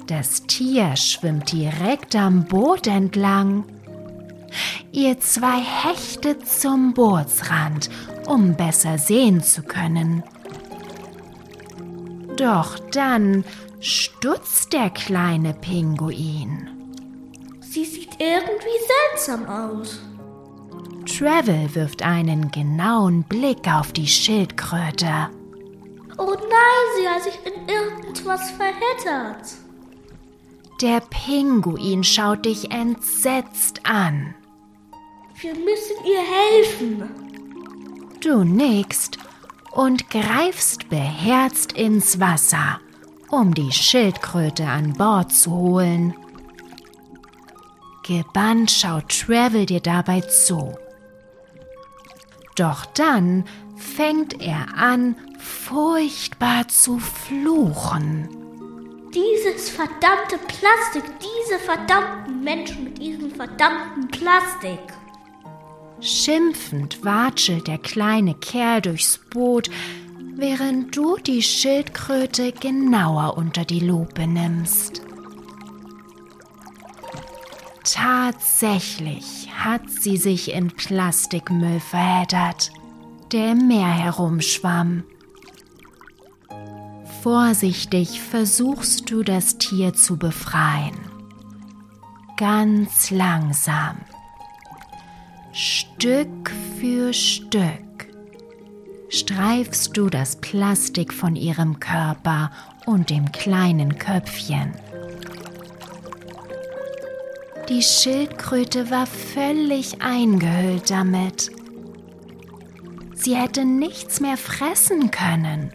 Das 0.09 0.41
Tier 0.47 0.95
schwimmt 0.95 1.51
direkt 1.51 2.15
am 2.15 2.45
Boot 2.45 2.87
entlang. 2.87 3.63
Ihr 4.91 5.19
zwei 5.19 5.59
hechtet 5.61 6.49
zum 6.49 6.95
Bootsrand, 6.95 7.91
um 8.25 8.55
besser 8.55 8.97
sehen 8.97 9.43
zu 9.43 9.61
können. 9.61 10.23
Doch 12.37 12.79
dann 12.91 13.45
stutzt 13.79 14.73
der 14.73 14.89
kleine 14.89 15.53
Pinguin. 15.53 16.67
Sie 17.59 17.85
sieht 17.85 18.17
irgendwie 18.17 18.79
seltsam 19.13 19.45
aus. 19.45 20.01
Travel 21.05 21.75
wirft 21.75 22.01
einen 22.01 22.49
genauen 22.49 23.25
Blick 23.25 23.71
auf 23.71 23.93
die 23.93 24.07
Schildkröte. 24.07 25.29
Oh 26.17 26.33
nein, 26.33 26.85
sie 26.97 27.07
hat 27.07 27.23
sich 27.23 27.39
in 27.45 27.69
irgendwas 27.69 28.49
verheddert. 28.49 29.68
Der 30.81 31.01
Pinguin 31.01 32.05
schaut 32.05 32.45
dich 32.45 32.71
entsetzt 32.71 33.81
an. 33.83 34.33
Wir 35.41 35.53
müssen 35.53 36.05
ihr 36.05 36.21
helfen. 36.21 37.09
Du 38.21 38.45
nickst 38.45 39.17
und 39.71 40.09
greifst 40.09 40.89
beherzt 40.89 41.73
ins 41.73 42.21
Wasser, 42.21 42.79
um 43.29 43.53
die 43.53 43.73
Schildkröte 43.73 44.65
an 44.67 44.93
Bord 44.93 45.33
zu 45.33 45.51
holen. 45.51 46.13
Gebannt 48.07 48.71
schaut 48.71 49.09
Travel 49.09 49.65
dir 49.65 49.81
dabei 49.81 50.21
zu. 50.21 50.77
Doch 52.55 52.85
dann 52.85 53.43
fängt 53.75 54.41
er 54.41 54.75
an, 54.77 55.15
furchtbar 55.37 56.69
zu 56.69 56.99
fluchen. 56.99 58.38
Dieses 59.13 59.71
verdammte 59.71 60.37
Plastik, 60.47 61.03
diese 61.19 61.59
verdammten 61.59 62.43
Menschen 62.43 62.83
mit 62.83 62.99
diesem 62.99 63.31
verdammten 63.31 64.07
Plastik. 64.07 64.79
Schimpfend 65.99 67.03
watschelt 67.03 67.67
der 67.67 67.79
kleine 67.79 68.35
Kerl 68.35 68.81
durchs 68.81 69.17
Boot, 69.17 69.71
während 70.35 70.95
du 70.95 71.17
die 71.17 71.41
Schildkröte 71.41 72.51
genauer 72.51 73.35
unter 73.37 73.65
die 73.65 73.79
Lupe 73.79 74.27
nimmst. 74.27 75.01
Tatsächlich 77.83 79.49
hat 79.51 79.89
sie 79.89 80.17
sich 80.17 80.53
in 80.53 80.67
Plastikmüll 80.67 81.79
verheddert, 81.79 82.71
der 83.31 83.53
im 83.53 83.67
Meer 83.67 83.89
herumschwamm. 83.89 85.03
Vorsichtig 87.21 88.21
versuchst 88.21 89.11
du 89.11 89.23
das 89.23 89.57
Tier 89.57 89.93
zu 89.93 90.15
befreien. 90.15 90.95
Ganz 92.37 93.11
langsam. 93.11 93.97
Stück 95.51 96.49
für 96.79 97.11
Stück 97.11 98.07
streifst 99.09 99.97
du 99.97 100.09
das 100.09 100.37
Plastik 100.37 101.13
von 101.13 101.35
ihrem 101.35 101.81
Körper 101.81 102.51
und 102.85 103.09
dem 103.09 103.29
kleinen 103.33 103.97
Köpfchen. 103.97 104.73
Die 107.67 107.83
Schildkröte 107.83 108.89
war 108.91 109.05
völlig 109.05 110.01
eingehüllt 110.01 110.89
damit. 110.89 111.51
Sie 113.13 113.35
hätte 113.35 113.65
nichts 113.65 114.21
mehr 114.21 114.37
fressen 114.37 115.11
können 115.11 115.73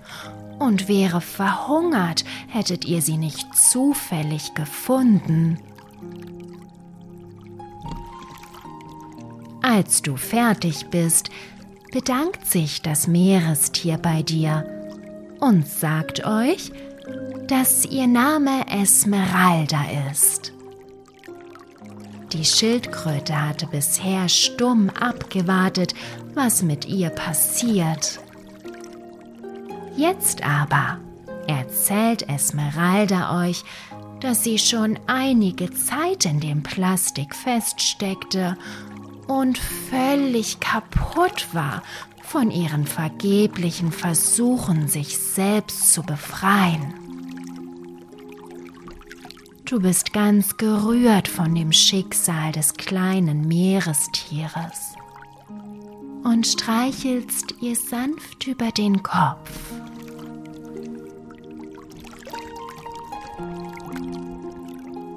und 0.59 0.89
wäre 0.89 1.21
verhungert, 1.21 2.25
hättet 2.49 2.85
ihr 2.85 3.03
sie 3.03 3.17
nicht 3.17 3.55
zufällig 3.57 4.55
gefunden. 4.55 5.59
Als 9.63 10.03
du 10.03 10.17
fertig 10.17 10.87
bist, 10.91 11.31
bedankt 11.91 12.47
sich 12.47 12.83
das 12.83 13.07
Meerestier 13.07 13.99
bei 13.99 14.23
dir 14.23 14.65
und 15.41 15.67
sagt 15.67 16.27
euch, 16.27 16.71
dass 17.49 17.85
ihr 17.85 18.07
Name 18.07 18.67
Esmeralda 18.71 19.85
ist. 20.11 20.53
Die 22.33 22.45
Schildkröte 22.45 23.41
hatte 23.41 23.67
bisher 23.67 24.29
stumm 24.29 24.91
abgewartet, 24.91 25.95
was 26.35 26.63
mit 26.63 26.85
ihr 26.87 27.11
passiert. 27.11 28.19
Jetzt 29.97 30.43
aber 30.43 30.99
erzählt 31.47 32.29
Esmeralda 32.29 33.45
euch, 33.45 33.63
dass 34.21 34.43
sie 34.43 34.59
schon 34.59 34.99
einige 35.07 35.71
Zeit 35.71 36.25
in 36.25 36.41
dem 36.41 36.63
Plastik 36.63 37.35
feststeckte 37.35 38.57
und 39.29 39.59
völlig 39.59 40.61
kaputt 40.61 41.49
war 41.53 41.83
von 42.23 42.51
ihren 42.51 42.87
vergeblichen 42.87 43.93
Versuchen, 43.93 44.89
sich 44.89 45.19
selbst 45.19 45.93
zu 45.93 46.03
befreien. 46.03 46.95
Du 49.65 49.81
bist 49.81 50.13
ganz 50.13 50.57
gerührt 50.57 51.29
von 51.29 51.55
dem 51.55 51.73
Schicksal 51.73 52.53
des 52.53 52.75
kleinen 52.75 53.47
Meerestieres 53.47 54.95
und 56.25 56.47
streichelst 56.47 57.55
ihr 57.61 57.77
sanft 57.77 58.47
über 58.47 58.71
den 58.73 59.03
Kopf. 59.03 59.51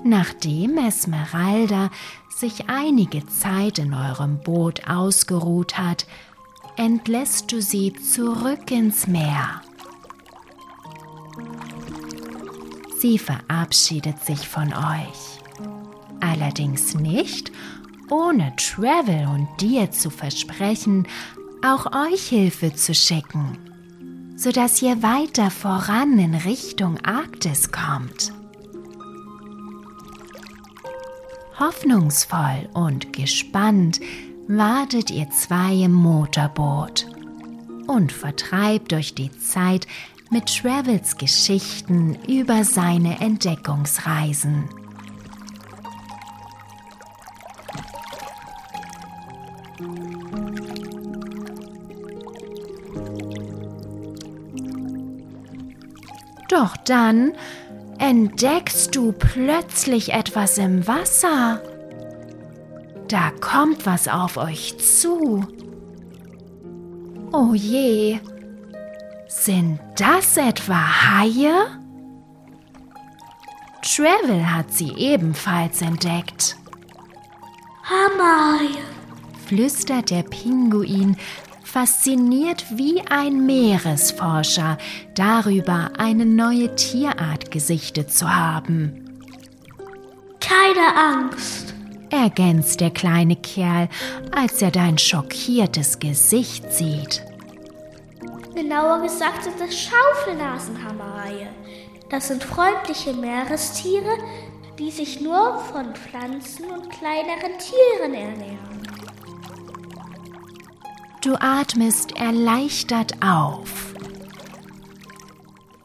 Nachdem 0.08 0.78
Esmeralda 0.78 1.90
sich 2.34 2.70
einige 2.70 3.26
Zeit 3.28 3.78
in 3.78 3.94
eurem 3.94 4.40
Boot 4.40 4.88
ausgeruht 4.88 5.78
hat, 5.78 6.08
entlässt 6.78 7.52
du 7.52 7.62
sie 7.62 7.92
zurück 7.92 8.72
ins 8.72 9.06
Meer. 9.06 9.62
Sie 13.00 13.20
verabschiedet 13.20 14.24
sich 14.24 14.48
von 14.48 14.70
euch. 14.74 15.42
Allerdings 16.22 16.94
nicht, 16.94 17.52
ohne 18.10 18.56
Travel 18.56 19.28
und 19.28 19.50
dir 19.60 19.92
zu 19.92 20.10
versprechen, 20.10 21.06
auch 21.62 21.86
euch 21.92 22.30
Hilfe 22.30 22.74
zu 22.74 22.96
schicken, 22.96 23.58
sodass 24.38 24.82
ihr 24.82 25.04
weiter 25.04 25.52
voran 25.52 26.18
in 26.18 26.34
Richtung 26.34 26.98
Arktis 27.04 27.74
kommt. 27.74 28.37
Hoffnungsvoll 31.60 32.70
und 32.74 33.14
gespannt 33.14 34.00
wartet 34.48 35.10
ihr 35.10 35.28
zwei 35.32 35.74
im 35.74 35.92
Motorboot 35.92 37.08
und 37.88 38.12
vertreibt 38.12 38.94
euch 38.94 39.16
die 39.16 39.32
Zeit 39.40 39.88
mit 40.30 40.56
Travels 40.56 41.18
Geschichten 41.18 42.16
über 42.28 42.64
seine 42.64 43.20
Entdeckungsreisen. 43.22 44.70
Doch 56.50 56.78
dann 56.78 57.34
entdeckst 58.00 58.96
du 58.96 59.12
plötzlich 59.12 60.14
etwas 60.14 60.58
im 60.58 60.88
Wasser. 60.88 61.62
Da 63.08 63.32
kommt 63.40 63.86
was 63.86 64.08
auf 64.08 64.38
euch 64.38 64.78
zu. 64.78 65.46
Oh 67.32 67.54
je, 67.54 68.20
sind 69.28 69.80
das 69.98 70.38
etwa 70.38 70.76
Haie? 70.76 71.68
Travel 73.82 74.54
hat 74.54 74.72
sie 74.74 74.94
ebenfalls 74.98 75.82
entdeckt. 75.82 76.58
Hammerhaie, 77.84 78.84
flüstert 79.46 80.10
der 80.10 80.24
Pinguin 80.24 81.16
fasziniert 81.68 82.66
wie 82.72 83.02
ein 83.10 83.46
Meeresforscher 83.46 84.78
darüber, 85.16 85.92
eine 85.98 86.26
neue 86.26 86.74
Tierart 86.76 87.52
gesichtet 87.52 88.12
zu 88.12 88.34
haben. 88.34 89.04
keine 90.40 90.96
Angst. 90.96 91.74
Ergänzt 92.10 92.80
der 92.80 92.92
kleine 92.92 93.36
Kerl, 93.36 93.90
als 94.32 94.62
er 94.62 94.72
dein 94.72 94.98
schockiertes 94.98 96.00
Gesicht 96.00 96.72
sieht. 96.72 97.22
Genauer 98.56 99.02
gesagt 99.02 99.44
sind 99.44 99.60
es 99.60 99.78
Schaufelnasenhammerhaie. 99.78 101.50
Das 102.10 102.30
sind 102.30 102.46
freundliche 102.46 103.14
Meerestiere, 103.14 104.18
die 104.80 104.90
sich 104.90 105.20
nur 105.20 105.60
von 105.60 105.94
Pflanzen 105.94 106.66
und 106.72 106.90
kleineren 106.90 107.58
Tieren 107.60 108.14
ernähren. 108.14 108.77
Du 111.22 111.36
atmest 111.42 112.16
erleichtert 112.16 113.22
auf. 113.24 113.94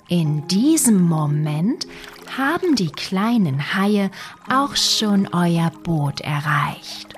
In 0.08 0.46
diesem 0.46 1.08
Moment 1.08 1.86
haben 2.36 2.76
die 2.76 2.90
kleinen 2.90 3.74
Haie 3.74 4.10
auch 4.50 4.76
schon 4.76 5.28
euer 5.32 5.70
Boot 5.82 6.20
erreicht 6.20 7.14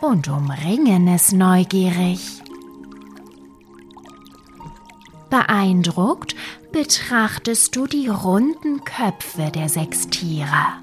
und 0.00 0.28
umringen 0.28 1.08
es 1.08 1.32
neugierig. 1.32 2.42
Beeindruckt 5.30 6.36
betrachtest 6.72 7.74
du 7.74 7.86
die 7.86 8.08
runden 8.08 8.84
Köpfe 8.84 9.50
der 9.50 9.68
sechs 9.68 10.08
Tiere, 10.08 10.74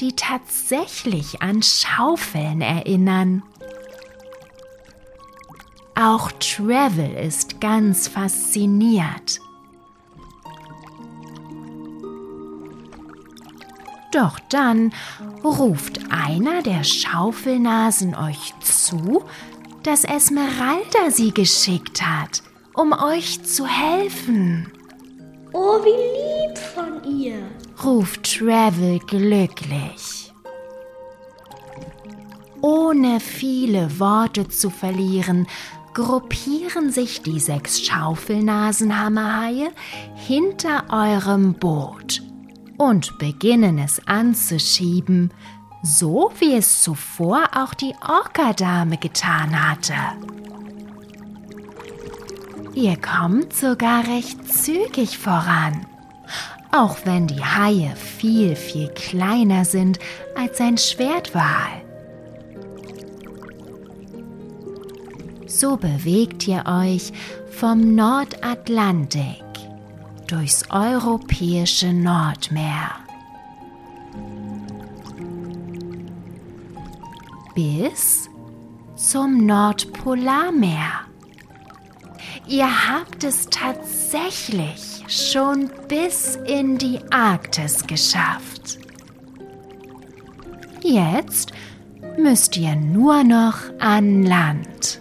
die 0.00 0.14
tatsächlich 0.14 1.42
an 1.42 1.62
Schaufeln 1.62 2.60
erinnern. 2.60 3.42
Auch 5.96 6.32
Travel 6.32 7.14
ist 7.14 7.60
ganz 7.60 8.08
fasziniert. 8.08 9.40
Doch 14.12 14.38
dann 14.48 14.92
ruft 15.44 16.00
einer 16.10 16.62
der 16.62 16.84
Schaufelnasen 16.84 18.14
euch 18.14 18.52
zu, 18.60 19.24
dass 19.82 20.04
Esmeralda 20.04 21.10
sie 21.10 21.32
geschickt 21.32 22.02
hat, 22.02 22.42
um 22.74 22.92
euch 22.92 23.42
zu 23.44 23.66
helfen. 23.66 24.72
Oh, 25.52 25.78
wie 25.84 26.48
lieb 26.48 26.58
von 26.58 27.04
ihr. 27.04 27.38
ruft 27.84 28.38
Travel 28.38 28.98
glücklich. 29.00 30.32
Ohne 32.60 33.20
viele 33.20 34.00
Worte 34.00 34.48
zu 34.48 34.70
verlieren, 34.70 35.46
gruppieren 35.94 36.90
sich 36.90 37.22
die 37.22 37.40
sechs 37.40 37.80
Schaufelnasenhammerhaie 37.80 39.70
hinter 40.16 40.84
eurem 40.90 41.54
Boot 41.54 42.20
und 42.76 43.16
beginnen 43.18 43.78
es 43.78 44.06
anzuschieben, 44.06 45.32
so 45.82 46.32
wie 46.40 46.56
es 46.56 46.82
zuvor 46.82 47.48
auch 47.54 47.74
die 47.74 47.94
Orkadame 48.06 48.98
getan 48.98 49.70
hatte. 49.70 49.94
Ihr 52.74 52.96
kommt 52.96 53.52
sogar 53.52 54.04
recht 54.08 54.52
zügig 54.52 55.16
voran, 55.16 55.86
auch 56.72 56.96
wenn 57.04 57.28
die 57.28 57.44
Haie 57.44 57.94
viel, 57.94 58.56
viel 58.56 58.88
kleiner 58.88 59.64
sind 59.64 60.00
als 60.34 60.60
ein 60.60 60.76
Schwertwal. 60.76 61.83
So 65.56 65.76
bewegt 65.76 66.48
ihr 66.48 66.64
euch 66.66 67.12
vom 67.52 67.94
Nordatlantik 67.94 69.44
durchs 70.26 70.68
europäische 70.68 71.92
Nordmeer 71.92 72.90
bis 77.54 78.28
zum 78.96 79.46
Nordpolarmeer. 79.46 81.02
Ihr 82.48 82.88
habt 82.88 83.22
es 83.22 83.46
tatsächlich 83.46 85.04
schon 85.06 85.70
bis 85.86 86.34
in 86.48 86.78
die 86.78 86.98
Arktis 87.12 87.86
geschafft. 87.86 88.80
Jetzt 90.82 91.52
müsst 92.18 92.56
ihr 92.56 92.74
nur 92.74 93.22
noch 93.22 93.58
an 93.78 94.24
Land. 94.24 95.00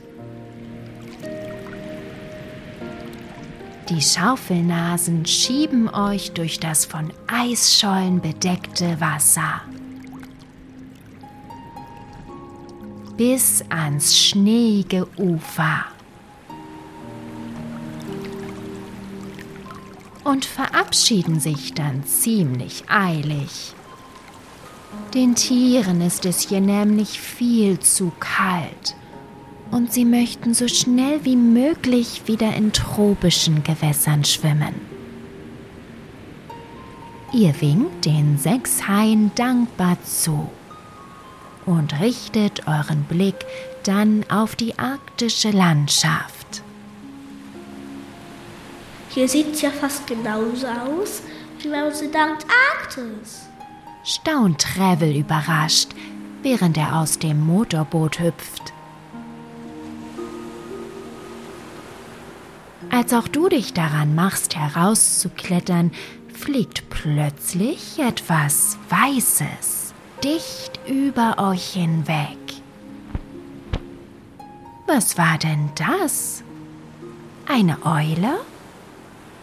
Die 3.90 4.02
Schaufelnasen 4.02 5.26
schieben 5.26 5.94
euch 5.94 6.32
durch 6.32 6.58
das 6.58 6.86
von 6.86 7.12
Eisschollen 7.28 8.22
bedeckte 8.22 9.02
Wasser. 9.02 9.62
Bis 13.18 13.62
ans 13.68 14.18
schneeige 14.18 15.06
Ufer. 15.18 15.84
Und 20.24 20.46
verabschieden 20.46 21.42
sich 21.42 21.74
dann 21.74 22.06
ziemlich 22.06 22.86
eilig. 22.90 23.74
Den 25.14 25.36
Tieren 25.36 26.00
ist 26.00 26.26
es 26.26 26.48
hier 26.48 26.62
nämlich 26.62 27.20
viel 27.20 27.80
zu 27.80 28.14
kalt 28.22 28.96
und 29.72 29.92
sie 29.92 30.06
möchten 30.06 30.54
so 30.54 30.68
schnell 30.68 31.24
wie 31.26 31.36
möglich 31.36 32.24
wieder 32.26 32.56
in 32.56 32.72
tropischen 32.74 33.64
Gewässern 33.64 34.24
schwimmen. 34.24 34.74
Ihr 37.34 37.60
winkt 37.62 38.06
den 38.06 38.38
sechs 38.38 38.88
Haien 38.88 39.32
dankbar 39.36 39.98
zu 40.04 40.50
und 41.66 42.00
richtet 42.00 42.68
euren 42.68 43.04
Blick 43.06 43.46
dann 43.84 44.24
auf 44.30 44.56
die 44.56 44.78
arktische 44.78 45.50
Landschaft. 45.50 46.62
Hier 49.10 49.28
sieht 49.28 49.54
es 49.54 49.62
ja 49.62 49.70
fast 49.70 50.08
genauso 50.08 50.68
aus 50.68 51.22
wie 51.62 51.70
bei 51.70 51.86
uns 51.86 52.02
in 52.02 52.12
der 52.12 52.22
Antarktis. 52.22 53.48
Staunt 54.04 54.60
Travel 54.62 55.16
überrascht, 55.16 55.90
während 56.42 56.78
er 56.78 56.98
aus 56.98 57.20
dem 57.20 57.46
Motorboot 57.46 58.20
hüpft. 58.20 58.73
Als 62.94 63.12
auch 63.12 63.28
du 63.28 63.50
dich 63.50 63.74
daran 63.74 64.14
machst, 64.14 64.56
herauszuklettern, 64.56 65.92
fliegt 66.32 66.92
plötzlich 66.92 67.98
etwas 67.98 68.78
Weißes 68.88 69.96
dicht 70.24 70.80
über 70.88 71.38
euch 71.40 71.74
hinweg. 71.74 72.38
Was 74.86 75.18
war 75.18 75.40
denn 75.40 75.72
das? 75.74 76.44
Eine 77.48 77.84
Eule? 77.84 78.42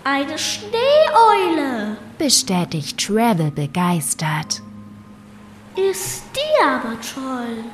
Eine 0.05 0.39
Schneeeule, 0.39 1.97
bestätigt 2.19 3.05
Travel 3.05 3.51
begeistert. 3.51 4.63
Ist 5.75 6.23
die 6.37 6.65
aber 6.65 6.97
toll. 7.01 7.65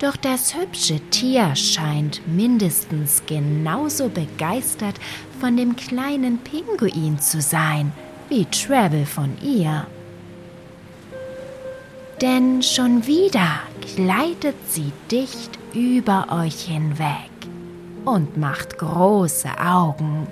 Doch 0.00 0.16
das 0.16 0.54
hübsche 0.54 0.98
Tier 1.10 1.54
scheint 1.54 2.26
mindestens 2.26 3.22
genauso 3.26 4.08
begeistert 4.08 4.94
von 5.40 5.58
dem 5.58 5.76
kleinen 5.76 6.38
Pinguin 6.38 7.18
zu 7.18 7.42
sein 7.42 7.92
wie 8.30 8.46
Travel 8.46 9.04
von 9.04 9.36
ihr. 9.42 9.86
Denn 12.22 12.62
schon 12.62 13.06
wieder 13.06 13.60
gleitet 13.94 14.56
sie 14.68 14.90
dicht 15.10 15.58
über 15.74 16.28
euch 16.30 16.62
hinweg 16.62 17.30
und 18.06 18.38
macht 18.38 18.78
große 18.78 19.50
Augen. 19.62 20.28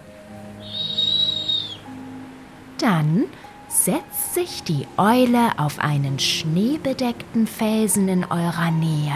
Dann 2.78 3.24
setzt 3.68 4.32
sich 4.32 4.62
die 4.62 4.86
Eule 4.96 5.58
auf 5.58 5.78
einen 5.78 6.18
schneebedeckten 6.18 7.46
Felsen 7.46 8.08
in 8.08 8.24
eurer 8.24 8.70
Nähe 8.70 9.12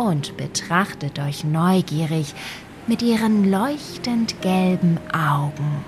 und 0.00 0.36
betrachtet 0.36 1.18
euch 1.18 1.44
neugierig 1.44 2.34
mit 2.86 3.02
ihren 3.02 3.50
leuchtend 3.50 4.40
gelben 4.40 4.98
Augen. 5.12 5.84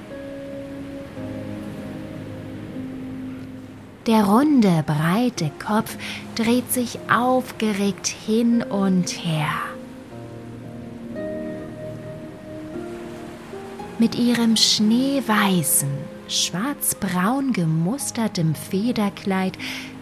Der 4.06 4.24
runde, 4.24 4.84
breite 4.84 5.50
Kopf 5.64 5.96
dreht 6.34 6.72
sich 6.72 6.98
aufgeregt 7.10 8.08
hin 8.08 8.62
und 8.62 9.08
her. 9.10 9.52
Mit 13.98 14.16
ihrem 14.16 14.56
schneeweißen, 14.56 15.88
schwarzbraun 16.26 17.52
gemustertem 17.52 18.56
Federkleid 18.56 19.56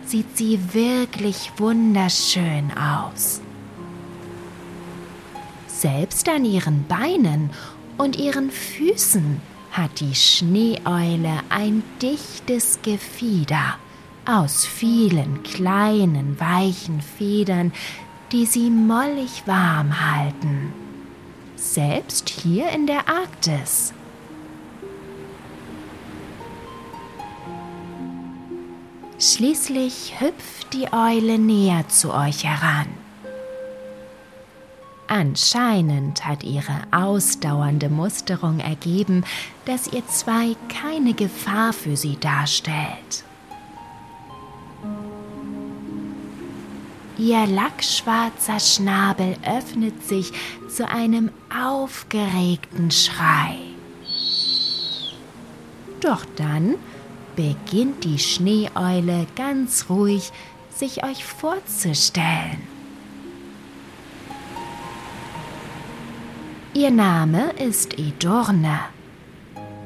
sieht 0.06 0.36
sie 0.36 0.58
wirklich 0.72 1.52
wunderschön 1.58 2.72
aus. 2.72 3.42
Selbst 5.80 6.28
an 6.28 6.44
ihren 6.44 6.86
Beinen 6.88 7.48
und 7.96 8.18
ihren 8.18 8.50
Füßen 8.50 9.40
hat 9.72 10.00
die 10.00 10.14
Schneeeule 10.14 11.40
ein 11.48 11.82
dichtes 12.02 12.80
Gefieder 12.82 13.78
aus 14.26 14.66
vielen 14.66 15.42
kleinen, 15.42 16.38
weichen 16.38 17.00
Federn, 17.00 17.72
die 18.30 18.44
sie 18.44 18.68
mollig 18.68 19.44
warm 19.46 19.98
halten. 19.98 20.74
Selbst 21.56 22.28
hier 22.28 22.68
in 22.72 22.86
der 22.86 23.08
Arktis. 23.08 23.94
Schließlich 29.18 30.20
hüpft 30.20 30.74
die 30.74 30.92
Eule 30.92 31.38
näher 31.38 31.88
zu 31.88 32.12
euch 32.12 32.44
heran. 32.44 32.99
Anscheinend 35.12 36.24
hat 36.24 36.44
ihre 36.44 36.82
ausdauernde 36.92 37.88
Musterung 37.88 38.60
ergeben, 38.60 39.24
dass 39.64 39.92
ihr 39.92 40.06
zwei 40.06 40.54
keine 40.68 41.14
Gefahr 41.14 41.72
für 41.72 41.96
sie 41.96 42.16
darstellt. 42.16 43.24
Ihr 47.18 47.44
lackschwarzer 47.48 48.60
Schnabel 48.60 49.36
öffnet 49.44 50.06
sich 50.06 50.30
zu 50.68 50.88
einem 50.88 51.32
aufgeregten 51.52 52.92
Schrei. 52.92 53.56
Doch 56.00 56.24
dann 56.36 56.76
beginnt 57.34 58.04
die 58.04 58.20
Schneeeule 58.20 59.26
ganz 59.34 59.86
ruhig, 59.88 60.30
sich 60.72 61.02
euch 61.02 61.24
vorzustellen. 61.24 62.69
Ihr 66.72 66.92
Name 66.92 67.50
ist 67.59 67.98
Edurne. 67.98 68.78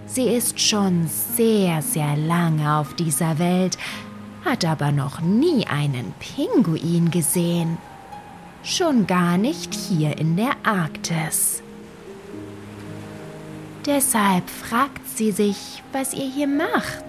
Sie 0.06 0.28
ist 0.28 0.60
schon 0.60 1.08
sehr, 1.08 1.80
sehr 1.80 2.14
lange 2.14 2.76
auf 2.76 2.92
dieser 2.92 3.38
Welt, 3.38 3.78
hat 4.44 4.66
aber 4.66 4.92
noch 4.92 5.22
nie 5.22 5.66
einen 5.66 6.12
Pinguin 6.20 7.10
gesehen. 7.10 7.78
Schon 8.62 9.06
gar 9.06 9.38
nicht 9.38 9.72
hier 9.72 10.18
in 10.18 10.36
der 10.36 10.52
Arktis. 10.62 11.62
Deshalb 13.86 14.50
fragt 14.50 15.08
sie 15.08 15.32
sich, 15.32 15.82
was 15.90 16.12
ihr 16.12 16.28
hier 16.28 16.48
macht. 16.48 17.04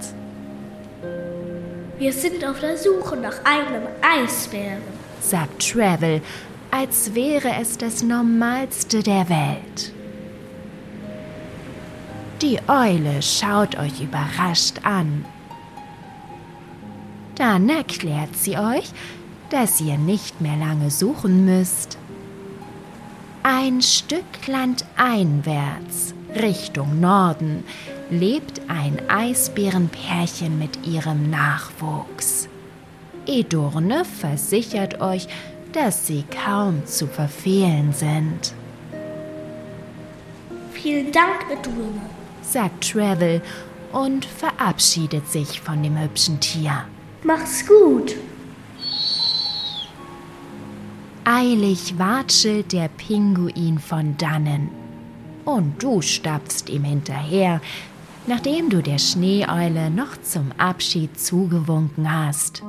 Wir 1.97 2.13
sind 2.13 2.45
auf 2.45 2.61
der 2.61 2.77
Suche 2.77 3.17
nach 3.17 3.43
einem 3.43 3.83
Eisbären, 4.01 4.81
sagt 5.19 5.69
Travel 5.69 6.21
als 6.77 7.15
wäre 7.15 7.53
es 7.61 7.77
das 7.77 8.03
Normalste 8.03 9.01
der 9.01 9.29
Welt. 9.29 9.93
Die 12.41 12.59
Eule 12.67 13.21
schaut 13.21 13.77
euch 13.77 14.01
überrascht 14.01 14.79
an. 14.83 15.23
Dann 17.35 17.69
erklärt 17.69 18.35
sie 18.35 18.57
euch, 18.57 18.91
dass 19.51 19.79
ihr 19.79 19.97
nicht 19.97 20.41
mehr 20.41 20.57
lange 20.57 20.91
suchen 20.91 21.45
müsst. 21.45 21.97
Ein 23.43 23.81
Stück 23.81 24.47
Land 24.47 24.83
einwärts, 24.97 26.13
Richtung 26.35 26.99
Norden, 26.99 27.63
lebt 28.09 28.59
ein 28.67 28.99
Eisbärenpärchen 29.07 30.59
mit 30.59 30.85
ihrem 30.85 31.29
Nachwuchs. 31.29 32.49
Edurne 33.27 34.03
versichert 34.03 34.99
euch, 34.99 35.27
dass 35.75 36.07
sie 36.07 36.23
kaum 36.23 36.85
zu 36.85 37.05
verfehlen 37.05 37.91
sind. 37.91 38.53
Vielen 40.71 41.11
Dank, 41.11 41.45
Edurne, 41.51 42.01
sagt 42.41 42.91
Travel 42.91 43.41
und 43.91 44.23
verabschiedet 44.23 45.27
sich 45.29 45.59
von 45.59 45.83
dem 45.83 45.99
hübschen 45.99 46.39
Tier. 46.39 46.85
Mach's 47.23 47.65
gut. 47.67 48.15
Eilig 51.25 51.97
watschelt 51.97 52.71
der 52.71 52.87
Pinguin 52.87 53.79
von 53.79 54.15
dannen. 54.17 54.69
Und 55.43 55.81
du 55.83 56.01
stapfst 56.01 56.69
ihm 56.69 56.83
hinterher, 56.83 57.61
nachdem 58.27 58.69
du 58.69 58.81
der 58.81 58.99
Schneeeule 58.99 59.89
noch 59.89 60.21
zum 60.21 60.51
Abschied 60.57 61.19
zugewunken 61.19 62.11
hast. 62.13 62.63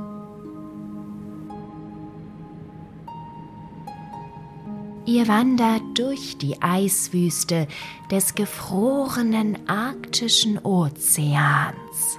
Ihr 5.07 5.29
wandert 5.29 5.83
durch 5.95 6.37
die 6.37 6.61
Eiswüste 6.61 7.69
des 8.11 8.35
gefrorenen 8.35 9.57
arktischen 9.69 10.59
Ozeans. 10.59 12.19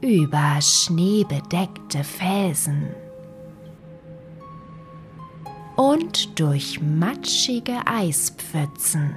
Über 0.00 0.60
schneebedeckte 0.60 2.02
Felsen 2.02 2.88
und 5.76 6.40
durch 6.40 6.80
matschige 6.82 7.78
Eispfützen. 7.86 9.16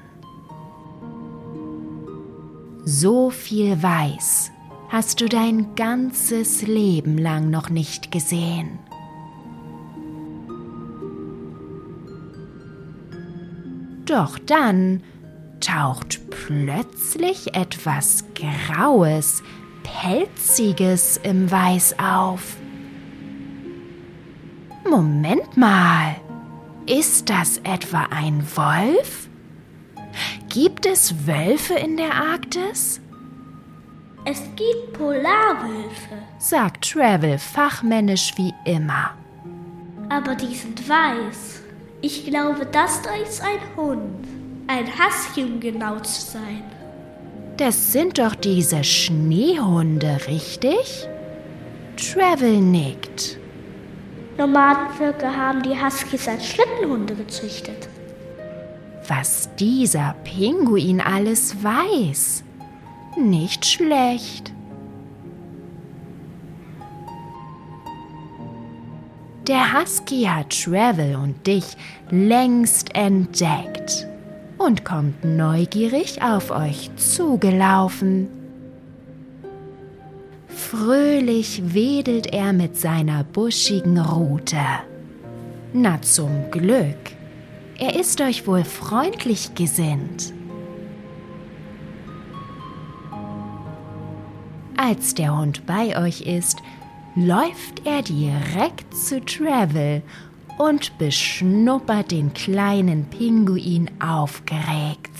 So 2.86 3.32
viel 3.32 3.82
Weiß 3.82 4.52
hast 4.90 5.20
du 5.20 5.28
dein 5.28 5.74
ganzes 5.74 6.62
Leben 6.62 7.18
lang 7.18 7.50
noch 7.50 7.70
nicht 7.72 8.12
gesehen. 8.12 8.80
Doch 14.18 14.40
dann 14.40 15.04
taucht 15.60 16.32
plötzlich 16.32 17.54
etwas 17.54 18.26
Graues, 18.34 19.44
Pelziges 19.84 21.18
im 21.22 21.52
Weiß 21.52 22.00
auf. 22.00 22.56
Moment 24.90 25.56
mal, 25.56 26.16
ist 26.88 27.30
das 27.30 27.60
etwa 27.60 28.08
ein 28.10 28.44
Wolf? 28.56 29.30
Gibt 30.50 30.88
es 30.88 31.28
Wölfe 31.28 31.76
in 31.76 31.96
der 31.96 32.16
Arktis? 32.16 33.00
Es 34.26 34.42
gibt 34.56 34.94
Polarwölfe, 34.94 36.18
sagt 36.40 36.90
Travel 36.90 37.38
fachmännisch 37.38 38.34
wie 38.36 38.52
immer. 38.66 39.12
aber 40.10 40.34
die 40.34 40.56
sind 40.56 40.90
weiß. 40.90 41.57
Ich 42.02 42.26
glaube, 42.26 42.66
das 42.72 43.02
da 43.02 43.16
ist 43.16 43.42
ein 43.42 43.76
Hund. 43.76 44.28
Ein 44.68 44.86
Husky, 44.88 45.44
um 45.44 45.60
genau 45.60 46.00
zu 46.00 46.22
sein. 46.22 46.64
Das 47.58 47.92
sind 47.92 48.20
doch 48.20 48.36
diese 48.36 48.84
Schneehunde, 48.84 50.20
richtig? 50.28 51.08
Travel 51.96 52.62
nickt. 52.62 53.38
Nomadenvölker 54.38 55.36
haben 55.36 55.64
die 55.64 55.76
Huskies 55.82 56.28
als 56.28 56.46
Schlittenhunde 56.46 57.16
gezüchtet. 57.16 57.90
Was 59.08 59.50
dieser 59.56 60.16
Pinguin 60.24 61.02
alles 61.02 61.64
weiß. 61.64 62.44
Nicht 63.18 63.66
schlecht. 63.66 64.54
Der 69.48 69.80
Husky 69.80 70.24
hat 70.24 70.50
Travel 70.62 71.16
und 71.16 71.48
dich 71.48 71.64
längst 72.10 72.94
entdeckt 72.96 74.06
und 74.58 74.84
kommt 74.84 75.24
neugierig 75.24 76.22
auf 76.22 76.52
euch 76.52 76.92
zugelaufen. 76.98 78.28
Fröhlich 80.50 81.62
wedelt 81.74 82.28
er 82.34 82.52
mit 82.52 82.76
seiner 82.76 83.24
buschigen 83.24 83.98
Rute. 84.00 84.60
Na 85.72 86.02
zum 86.02 86.52
Glück. 86.52 86.98
Er 87.80 87.98
ist 87.98 88.20
euch 88.20 88.48
wohl 88.48 88.66
freundlich 88.66 89.56
gesinnt. 89.56 90.34
Als 94.76 95.16
der 95.16 95.38
Hund 95.38 95.66
bei 95.66 95.98
euch 95.98 96.22
ist, 96.22 96.58
läuft 97.18 97.84
er 97.84 98.04
direkt 98.04 98.96
zu 98.96 99.20
Travel 99.26 100.04
und 100.60 100.96
beschnuppert 101.00 102.12
den 102.12 102.32
kleinen 102.34 103.06
Pinguin 103.06 103.90
aufgeregt. 104.00 105.12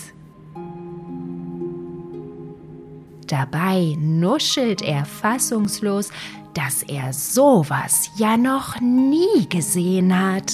Dabei 3.26 3.96
nuschelt 4.00 4.84
er 4.84 5.06
fassungslos, 5.06 6.12
dass 6.54 6.84
er 6.84 7.14
sowas 7.14 8.12
ja 8.18 8.38
noch 8.38 8.80
nie 8.80 9.50
gesehen 9.50 10.18
hat. 10.18 10.54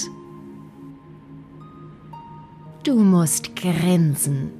Du 2.84 2.96
musst 2.96 3.54
grinsen, 3.54 4.50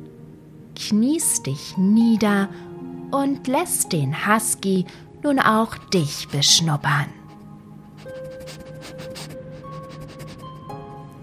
kniest 0.77 1.47
dich 1.47 1.79
nieder 1.79 2.51
und 3.11 3.47
lässt 3.47 3.93
den 3.93 4.27
Husky 4.27 4.85
nun 5.25 5.41
auch 5.41 5.77
dich 5.93 6.29
beschnuppern. 6.29 7.07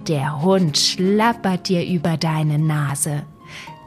Der 0.07 0.41
Hund 0.41 0.77
schlappert 0.77 1.69
dir 1.69 1.85
über 1.85 2.17
deine 2.17 2.57
Nase. 2.57 3.23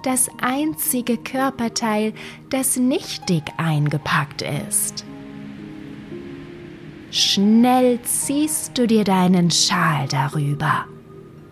Das 0.04 0.28
einzige 0.40 1.16
Körperteil, 1.16 2.12
das 2.50 2.76
nicht 2.76 3.28
dick 3.28 3.44
eingepackt 3.56 4.42
ist. 4.42 5.04
Schnell 7.10 8.00
ziehst 8.02 8.78
du 8.78 8.86
dir 8.86 9.04
deinen 9.04 9.50
Schal 9.50 10.06
darüber 10.08 10.84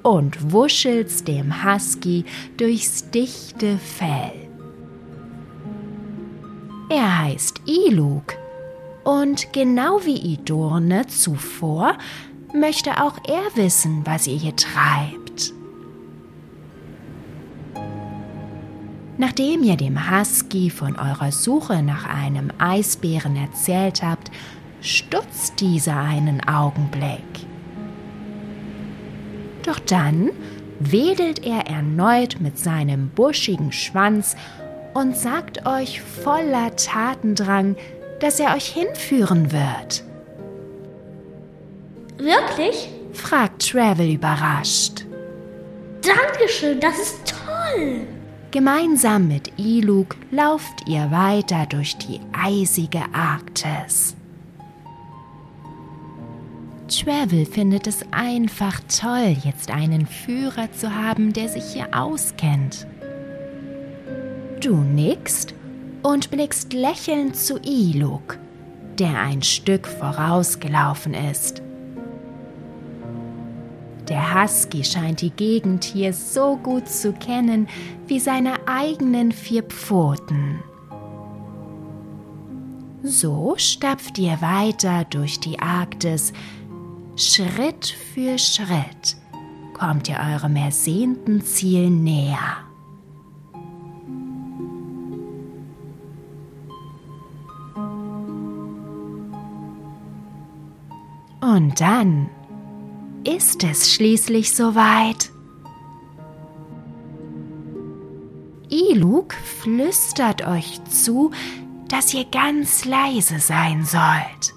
und 0.02 0.52
wuschelst 0.52 1.26
dem 1.26 1.64
Husky 1.64 2.24
durchs 2.56 3.10
dichte 3.10 3.78
Fell. 3.78 4.48
Er 6.88 7.24
heißt 7.24 7.62
Iluk 7.66 8.41
und 9.04 9.52
genau 9.52 10.00
wie 10.04 10.16
Idurne 10.16 11.06
zuvor 11.06 11.96
möchte 12.54 13.02
auch 13.02 13.18
er 13.26 13.56
wissen, 13.56 14.02
was 14.04 14.26
ihr 14.26 14.36
hier 14.36 14.56
treibt. 14.56 15.52
Nachdem 19.18 19.62
ihr 19.62 19.76
dem 19.76 20.10
Husky 20.10 20.70
von 20.70 20.96
eurer 20.96 21.32
Suche 21.32 21.82
nach 21.82 22.06
einem 22.06 22.50
Eisbären 22.58 23.36
erzählt 23.36 24.02
habt, 24.02 24.30
stutzt 24.80 25.60
dieser 25.60 25.96
einen 25.96 26.42
Augenblick. 26.48 27.46
Doch 29.64 29.78
dann 29.78 30.30
wedelt 30.80 31.44
er 31.44 31.66
erneut 31.68 32.40
mit 32.40 32.58
seinem 32.58 33.10
buschigen 33.10 33.70
Schwanz 33.70 34.34
und 34.94 35.16
sagt 35.16 35.66
euch 35.66 36.00
voller 36.00 36.74
Tatendrang, 36.74 37.76
dass 38.22 38.38
er 38.38 38.54
euch 38.54 38.66
hinführen 38.66 39.50
wird. 39.50 40.04
Wirklich? 42.18 42.88
fragt 43.12 43.68
Travel 43.68 44.12
überrascht. 44.12 45.04
Dankeschön, 46.02 46.78
das 46.80 46.98
ist 46.98 47.34
toll. 47.46 48.06
Gemeinsam 48.52 49.28
mit 49.28 49.52
Iluk 49.58 50.16
lauft 50.30 50.88
ihr 50.88 51.10
weiter 51.10 51.66
durch 51.66 51.96
die 51.96 52.20
eisige 52.32 53.02
Arktis. 53.12 54.14
Travel 56.88 57.46
findet 57.46 57.86
es 57.86 58.04
einfach 58.12 58.80
toll, 59.00 59.36
jetzt 59.44 59.70
einen 59.70 60.06
Führer 60.06 60.70
zu 60.72 60.94
haben, 60.94 61.32
der 61.32 61.48
sich 61.48 61.64
hier 61.72 61.88
auskennt. 61.92 62.86
Du 64.60 64.76
nickst 64.76 65.54
und 66.02 66.30
blickst 66.30 66.72
lächelnd 66.72 67.36
zu 67.36 67.58
Iluk, 67.62 68.38
der 68.98 69.18
ein 69.20 69.42
Stück 69.42 69.86
vorausgelaufen 69.86 71.14
ist. 71.14 71.62
Der 74.08 74.34
Husky 74.34 74.84
scheint 74.84 75.20
die 75.20 75.30
Gegend 75.30 75.84
hier 75.84 76.12
so 76.12 76.56
gut 76.56 76.88
zu 76.88 77.12
kennen 77.12 77.68
wie 78.06 78.18
seine 78.18 78.66
eigenen 78.66 79.32
vier 79.32 79.62
Pfoten. 79.62 80.60
So 83.04 83.54
stapft 83.56 84.18
ihr 84.18 84.40
weiter 84.40 85.04
durch 85.04 85.40
die 85.40 85.58
Arktis. 85.58 86.32
Schritt 87.16 87.86
für 88.14 88.38
Schritt 88.38 89.16
kommt 89.74 90.08
ihr 90.08 90.18
eurem 90.18 90.56
ersehnten 90.56 91.40
Ziel 91.42 91.90
näher. 91.90 92.71
Und 101.52 101.82
dann 101.82 102.30
ist 103.24 103.62
es 103.62 103.92
schließlich 103.92 104.54
soweit. 104.54 105.30
Iluk 108.70 109.34
flüstert 109.34 110.46
euch 110.46 110.82
zu, 110.84 111.30
dass 111.88 112.14
ihr 112.14 112.24
ganz 112.24 112.86
leise 112.86 113.38
sein 113.38 113.84
sollt. 113.84 114.54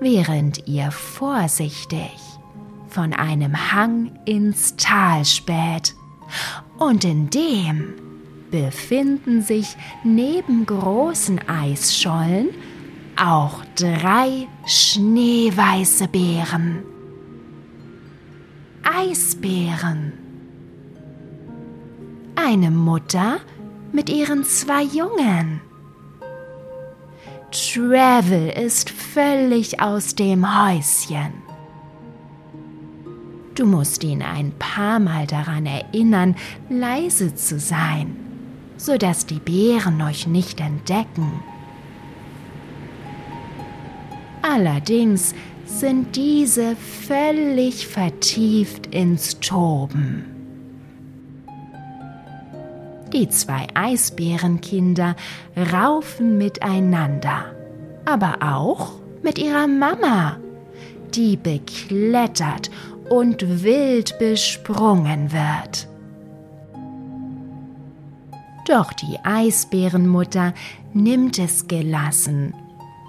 Während 0.00 0.66
ihr 0.66 0.90
vorsichtig 0.90 2.16
von 2.88 3.12
einem 3.12 3.72
Hang 3.72 4.18
ins 4.24 4.76
Tal 4.76 5.26
späht 5.26 5.94
und 6.78 7.04
in 7.04 7.28
dem 7.28 7.92
befinden 8.50 9.42
sich 9.42 9.76
neben 10.02 10.64
großen 10.64 11.46
Eisschollen 11.46 12.48
auch 13.16 13.64
drei 13.76 14.48
schneeweiße 14.66 16.08
Bären. 16.08 16.82
Eisbären. 18.82 20.12
Eine 22.34 22.70
Mutter 22.70 23.40
mit 23.92 24.08
ihren 24.08 24.44
zwei 24.44 24.82
Jungen. 24.82 25.60
Travel 27.52 28.48
ist 28.48 28.90
völlig 28.90 29.80
aus 29.80 30.14
dem 30.14 30.46
Häuschen. 30.46 31.42
Du 33.54 33.66
musst 33.66 34.02
ihn 34.02 34.22
ein 34.22 34.52
paar 34.58 34.98
Mal 34.98 35.26
daran 35.26 35.66
erinnern, 35.66 36.34
leise 36.70 37.34
zu 37.34 37.60
sein, 37.60 38.16
sodass 38.78 39.26
die 39.26 39.40
Bären 39.40 40.00
euch 40.00 40.26
nicht 40.26 40.60
entdecken. 40.60 41.42
Allerdings 44.42 45.34
sind 45.64 46.16
diese 46.16 46.74
völlig 46.76 47.86
vertieft 47.86 48.92
ins 48.94 49.38
Toben. 49.38 50.26
Die 53.12 53.28
zwei 53.28 53.66
Eisbärenkinder 53.74 55.16
raufen 55.72 56.38
miteinander, 56.38 57.54
aber 58.04 58.38
auch 58.40 58.92
mit 59.22 59.38
ihrer 59.38 59.68
Mama, 59.68 60.38
die 61.14 61.36
beklettert 61.36 62.70
und 63.08 63.62
wild 63.62 64.18
besprungen 64.18 65.30
wird. 65.30 65.88
Doch 68.66 68.92
die 68.92 69.18
Eisbärenmutter 69.22 70.54
nimmt 70.94 71.38
es 71.38 71.68
gelassen 71.68 72.54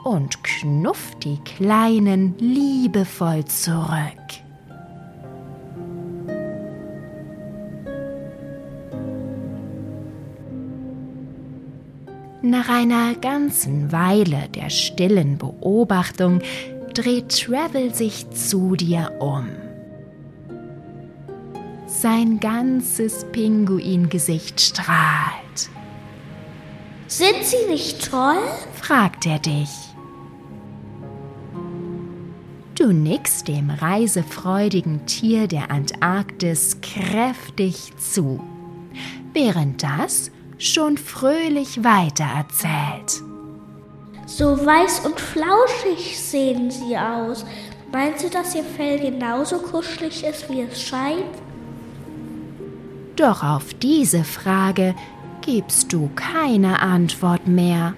und 0.04 0.44
knufft 0.44 1.24
die 1.24 1.40
Kleinen 1.44 2.38
liebevoll 2.38 3.46
zurück. 3.46 4.44
Nach 12.42 12.68
einer 12.68 13.16
ganzen 13.16 13.94
Weile 13.94 14.50
der 14.50 14.70
stillen 14.70 15.38
Beobachtung 15.38 16.42
dreht 16.94 17.30
Travel 17.42 17.94
sich 17.96 18.30
zu 18.32 18.76
dir 18.76 19.14
um. 19.20 19.48
Sein 21.88 22.42
ganzes 22.42 23.26
Pinguingesicht 23.32 24.60
strahlt. 24.60 25.70
Sind 27.08 27.44
sie 27.44 27.72
nicht 27.72 28.12
toll? 28.12 28.40
fragt 28.74 29.26
er 29.26 29.40
dich. 29.40 29.93
Du 32.84 32.92
nickst 32.92 33.48
dem 33.48 33.70
reisefreudigen 33.70 35.06
Tier 35.06 35.48
der 35.48 35.72
Antarktis 35.72 36.82
kräftig 36.82 37.96
zu, 37.96 38.42
während 39.32 39.82
das 39.82 40.32
schon 40.58 40.98
fröhlich 40.98 41.82
weitererzählt. 41.86 43.24
So 44.26 44.66
weiß 44.66 45.00
und 45.06 45.18
flauschig 45.18 46.20
sehen 46.20 46.70
sie 46.72 46.98
aus. 46.98 47.46
Meinst 47.94 48.26
du, 48.26 48.30
dass 48.30 48.54
ihr 48.54 48.66
Fell 48.66 49.00
genauso 49.00 49.60
kuschelig 49.60 50.26
ist, 50.26 50.50
wie 50.50 50.64
es 50.64 50.82
scheint? 50.82 51.24
Doch 53.16 53.44
auf 53.44 53.74
diese 53.76 54.26
Frage 54.26 54.94
gibst 55.40 55.94
du 55.94 56.10
keine 56.18 56.82
Antwort 56.82 57.48
mehr, 57.48 57.94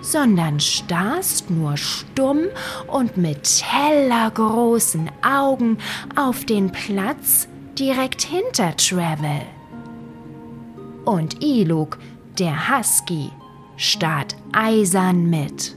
sondern 0.00 0.60
starrst 0.60 1.50
nur 1.50 1.76
stumm 1.76 2.46
und 2.86 3.16
mit 3.16 3.62
heller 3.64 4.30
großen 4.30 5.10
Augen 5.22 5.78
auf 6.14 6.44
den 6.44 6.70
Platz 6.70 7.48
direkt 7.78 8.22
hinter 8.22 8.76
Travel. 8.76 9.42
Und 11.04 11.42
Iluk, 11.42 11.98
der 12.38 12.78
Husky, 12.78 13.30
starrt 13.76 14.36
eisern 14.52 15.28
mit. 15.28 15.76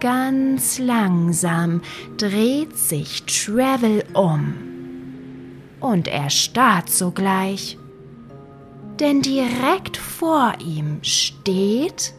Ganz 0.00 0.78
langsam 0.78 1.80
dreht 2.16 2.76
sich 2.76 3.22
Travel 3.22 4.04
um. 4.14 4.54
Und 5.78 6.08
er 6.08 6.28
starrt 6.28 6.90
sogleich. 6.90 7.78
Denn 9.02 9.20
direkt 9.20 9.96
vor 9.96 10.52
ihm 10.64 11.00
steht. 11.02 12.14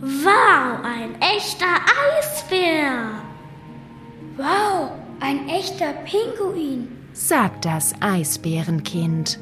Wow, 0.00 0.80
ein 0.82 1.14
echter 1.20 1.76
Eisbär! 2.18 3.22
Wow, 4.36 4.90
ein 5.20 5.48
echter 5.48 5.92
Pinguin, 6.04 6.88
sagt 7.12 7.64
das 7.64 7.94
Eisbärenkind. 8.00 9.38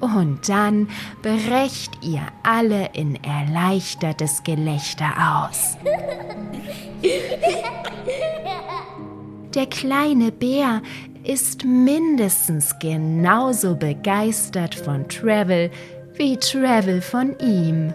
Und 0.00 0.46
dann 0.46 0.90
brecht 1.22 2.04
ihr 2.04 2.26
alle 2.42 2.90
in 2.92 3.14
erleichtertes 3.24 4.42
Gelächter 4.42 5.48
aus. 5.48 5.78
Der 9.54 9.66
kleine 9.66 10.32
Bär 10.32 10.82
ist 11.22 11.64
mindestens 11.64 12.76
genauso 12.80 13.76
begeistert 13.76 14.74
von 14.74 15.08
Travel 15.08 15.70
wie 16.14 16.36
Travel 16.36 17.00
von 17.00 17.38
ihm. 17.38 17.94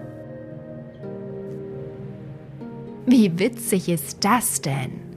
Wie 3.05 3.37
witzig 3.37 3.89
ist 3.89 4.23
das 4.23 4.61
denn? 4.61 5.09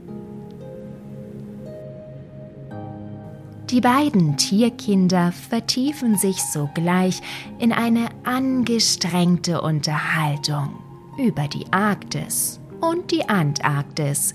Die 3.69 3.81
beiden 3.81 4.35
Tierkinder 4.37 5.31
vertiefen 5.31 6.17
sich 6.17 6.41
sogleich 6.43 7.21
in 7.59 7.71
eine 7.71 8.09
angestrengte 8.23 9.61
Unterhaltung 9.61 10.75
über 11.17 11.47
die 11.47 11.65
Arktis 11.71 12.59
und 12.81 13.11
die 13.11 13.27
Antarktis 13.29 14.33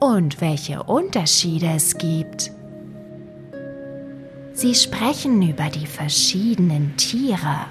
und 0.00 0.40
welche 0.40 0.82
Unterschiede 0.82 1.68
es 1.74 1.96
gibt. 1.96 2.50
Sie 4.52 4.74
sprechen 4.74 5.42
über 5.42 5.68
die 5.68 5.86
verschiedenen 5.86 6.96
Tiere. 6.96 7.66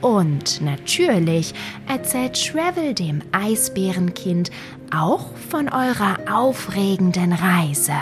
Und 0.00 0.60
natürlich 0.60 1.54
erzählt 1.88 2.42
Travel 2.42 2.94
dem 2.94 3.22
Eisbärenkind 3.32 4.50
auch 4.94 5.36
von 5.50 5.68
eurer 5.68 6.18
aufregenden 6.30 7.32
Reise. 7.32 7.92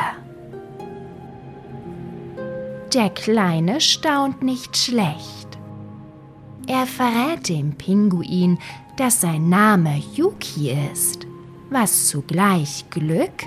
Der 2.92 3.10
Kleine 3.10 3.80
staunt 3.80 4.42
nicht 4.42 4.76
schlecht. 4.76 5.48
Er 6.66 6.86
verrät 6.86 7.48
dem 7.48 7.72
Pinguin, 7.72 8.58
dass 8.96 9.20
sein 9.20 9.48
Name 9.48 10.00
Yuki 10.14 10.76
ist, 10.92 11.23
was 11.74 12.06
zugleich 12.06 12.84
Glück 12.88 13.42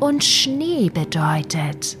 und 0.00 0.24
Schnee 0.24 0.90
bedeutet. 0.92 1.96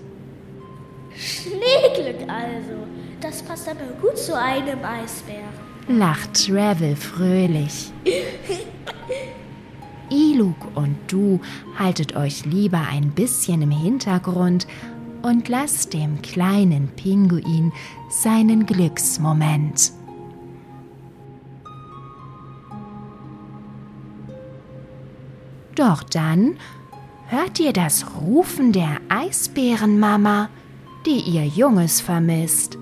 Schneeglück 1.14 2.28
also. 2.28 2.86
Das 3.20 3.42
passt 3.42 3.68
aber 3.68 3.86
gut 4.00 4.18
zu 4.18 4.38
einem 4.38 4.82
Eisbär. 4.82 5.44
Lacht 5.88 6.46
Travel 6.46 6.96
fröhlich. 6.96 7.92
Iluk 10.10 10.56
und 10.74 10.96
du 11.08 11.40
haltet 11.78 12.16
euch 12.16 12.44
lieber 12.44 12.80
ein 12.90 13.10
bisschen 13.10 13.62
im 13.62 13.70
Hintergrund 13.70 14.66
und 15.22 15.48
lasst 15.48 15.92
dem 15.92 16.22
kleinen 16.22 16.88
Pinguin 16.88 17.72
seinen 18.08 18.66
Glücksmoment. 18.66 19.92
Doch 25.76 26.02
dann 26.02 26.56
hört 27.28 27.60
ihr 27.60 27.72
das 27.72 28.06
Rufen 28.22 28.72
der 28.72 28.98
Eisbärenmama, 29.10 30.48
die 31.04 31.20
ihr 31.20 31.46
Junges 31.46 32.00
vermisst. 32.00 32.78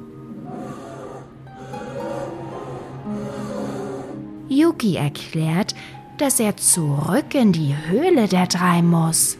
Yuki 4.49 4.95
erklärt, 4.95 5.75
dass 6.19 6.39
er 6.39 6.57
zurück 6.57 7.35
in 7.35 7.53
die 7.53 7.75
Höhle 7.89 8.29
der 8.29 8.47
drei 8.47 8.81
muss. 8.81 9.37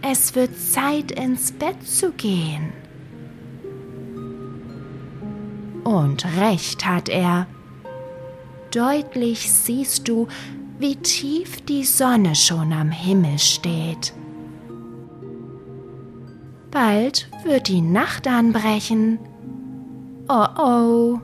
Es 0.00 0.34
wird 0.34 0.58
Zeit, 0.58 1.10
ins 1.12 1.52
Bett 1.52 1.86
zu 1.86 2.12
gehen. 2.12 2.72
Und 5.84 6.24
recht 6.40 6.86
hat 6.86 7.10
er. 7.10 7.46
Deutlich 8.70 9.50
siehst 9.50 10.08
du, 10.08 10.28
wie 10.78 10.96
tief 10.96 11.60
die 11.64 11.84
Sonne 11.84 12.34
schon 12.34 12.72
am 12.72 12.90
Himmel 12.90 13.38
steht. 13.38 14.12
Bald 16.70 17.28
wird 17.44 17.68
die 17.68 17.80
Nacht 17.80 18.28
anbrechen. 18.28 19.18
Oh 20.28 20.46
oh. 20.58 21.20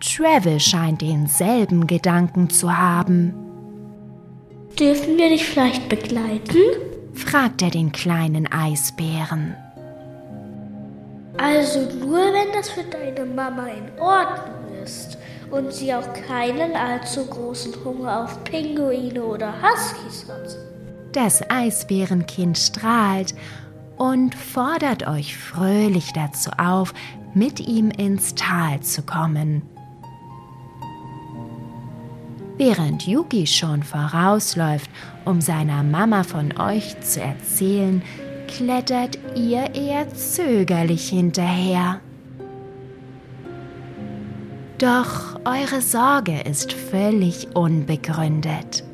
Travel 0.00 0.60
scheint 0.60 1.00
denselben 1.00 1.86
Gedanken 1.86 2.50
zu 2.50 2.76
haben. 2.76 3.34
Dürfen 4.78 5.16
wir 5.16 5.28
dich 5.30 5.44
vielleicht 5.44 5.88
begleiten? 5.88 6.58
fragt 7.14 7.62
er 7.62 7.70
den 7.70 7.90
kleinen 7.90 8.46
Eisbären. 8.46 9.56
Also 11.36 11.80
nur, 11.98 12.18
wenn 12.18 12.52
das 12.52 12.70
für 12.70 12.84
deine 12.84 13.24
Mama 13.24 13.66
in 13.66 14.00
Ordnung 14.00 14.82
ist 14.84 15.18
und 15.50 15.72
sie 15.72 15.94
auch 15.94 16.12
keinen 16.26 16.74
allzu 16.76 17.26
großen 17.26 17.74
Hunger 17.84 18.24
auf 18.24 18.44
Pinguine 18.44 19.22
oder 19.22 19.52
Huskies 19.62 20.26
hat. 20.28 20.56
Das 21.12 21.42
Eisbärenkind 21.50 22.58
strahlt 22.58 23.34
und 23.96 24.34
fordert 24.34 25.06
euch 25.08 25.36
fröhlich 25.36 26.12
dazu 26.12 26.50
auf, 26.58 26.94
mit 27.34 27.60
ihm 27.60 27.90
ins 27.90 28.34
Tal 28.34 28.80
zu 28.80 29.02
kommen. 29.02 29.62
Während 32.56 33.06
Yuki 33.06 33.46
schon 33.46 33.84
vorausläuft, 33.84 34.90
um 35.24 35.40
seiner 35.40 35.82
Mama 35.84 36.24
von 36.24 36.58
euch 36.58 37.00
zu 37.00 37.20
erzählen, 37.20 38.02
klettert 38.48 39.18
ihr 39.36 39.74
eher 39.74 40.12
zögerlich 40.12 41.08
hinterher. 41.08 42.00
Doch 44.78 45.40
eure 45.44 45.82
Sorge 45.82 46.40
ist 46.42 46.72
völlig 46.72 47.48
unbegründet. 47.56 48.84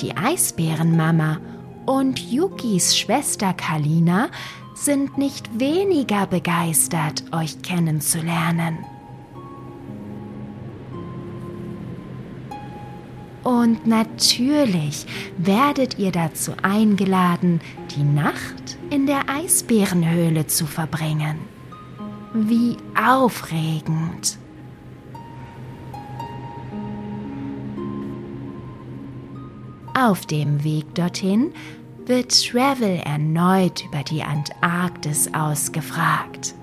Die 0.00 0.16
Eisbärenmama 0.16 1.38
und 1.84 2.18
Yukis 2.18 2.96
Schwester 2.96 3.52
Kalina 3.52 4.30
sind 4.74 5.18
nicht 5.18 5.60
weniger 5.60 6.26
begeistert, 6.26 7.24
euch 7.30 7.60
kennenzulernen. 7.60 8.78
Und 13.42 13.86
natürlich 13.86 15.04
werdet 15.36 15.98
ihr 15.98 16.10
dazu 16.10 16.52
eingeladen, 16.62 17.60
die 17.94 18.02
Nacht 18.02 18.78
in 18.88 19.06
der 19.06 19.28
Eisbärenhöhle 19.28 20.46
zu 20.46 20.64
verbringen. 20.64 21.53
Wie 22.36 22.76
aufregend! 23.00 24.38
Auf 29.96 30.26
dem 30.26 30.64
Weg 30.64 30.96
dorthin 30.96 31.52
wird 32.06 32.32
Travel 32.44 33.00
erneut 33.04 33.84
über 33.84 34.02
die 34.02 34.24
Antarktis 34.24 35.32
ausgefragt. 35.32 36.56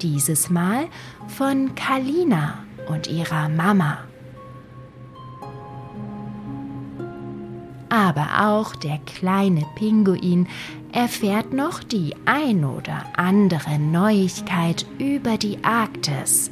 Dieses 0.00 0.48
Mal 0.48 0.86
von 1.28 1.74
Kalina 1.74 2.54
und 2.88 3.08
ihrer 3.08 3.50
Mama. 3.50 3.98
Aber 7.90 8.48
auch 8.48 8.74
der 8.76 8.98
kleine 9.04 9.66
Pinguin 9.74 10.48
erfährt 10.92 11.52
noch 11.52 11.82
die 11.82 12.14
ein 12.26 12.64
oder 12.64 13.04
andere 13.16 13.78
Neuigkeit 13.78 14.86
über 14.98 15.38
die 15.38 15.64
Arktis 15.64 16.50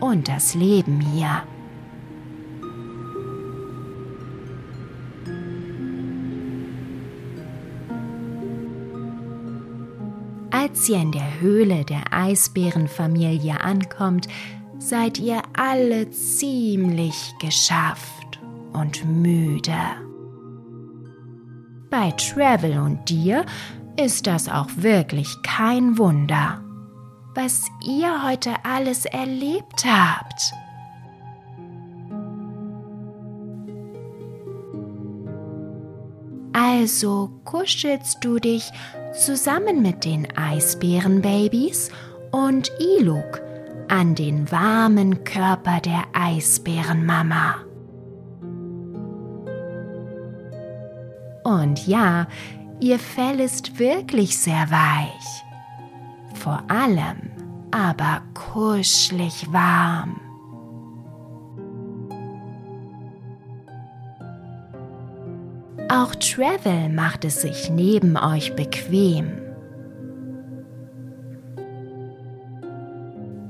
und 0.00 0.28
das 0.28 0.54
Leben 0.54 1.00
hier. 1.00 1.42
Als 10.50 10.88
ihr 10.88 10.98
in 10.98 11.12
der 11.12 11.40
Höhle 11.40 11.84
der 11.84 12.12
Eisbärenfamilie 12.12 13.60
ankommt, 13.60 14.28
seid 14.78 15.18
ihr 15.18 15.42
alle 15.56 16.10
ziemlich 16.10 17.34
geschafft 17.40 18.40
und 18.72 19.04
müde. 19.04 19.72
Bei 21.90 22.10
Travel 22.12 22.78
und 22.78 23.08
dir 23.08 23.44
ist 23.96 24.26
das 24.26 24.48
auch 24.48 24.68
wirklich 24.76 25.42
kein 25.42 25.98
Wunder, 25.98 26.60
was 27.34 27.66
ihr 27.84 28.24
heute 28.24 28.50
alles 28.64 29.04
erlebt 29.04 29.84
habt. 29.86 30.52
Also 36.52 37.30
kuschelst 37.44 38.18
du 38.22 38.38
dich 38.38 38.70
zusammen 39.14 39.82
mit 39.82 40.04
den 40.04 40.28
Eisbärenbabys 40.36 41.90
und 42.30 42.70
Iluk 42.78 43.40
an 43.88 44.14
den 44.14 44.50
warmen 44.50 45.24
Körper 45.24 45.80
der 45.80 46.04
Eisbärenmama. 46.12 47.56
Und 51.44 51.86
ja, 51.86 52.26
ihr 52.82 52.98
Fell 52.98 53.38
ist 53.38 53.78
wirklich 53.78 54.36
sehr 54.36 54.68
weich. 54.70 55.44
Vor 56.34 56.62
allem 56.68 57.30
aber 57.70 58.22
kuschelig 58.34 59.46
warm. 59.52 60.20
Auch 65.88 66.14
Travel 66.16 66.88
macht 66.88 67.24
es 67.24 67.42
sich 67.42 67.70
neben 67.70 68.16
euch 68.16 68.56
bequem. 68.56 69.30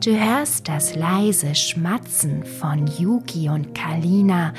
Du 0.05 0.11
hörst 0.11 0.69
das 0.69 0.95
leise 0.95 1.55
Schmatzen 1.55 2.45
von 2.45 2.87
Yuki 2.99 3.49
und 3.49 3.75
Kalina, 3.75 4.53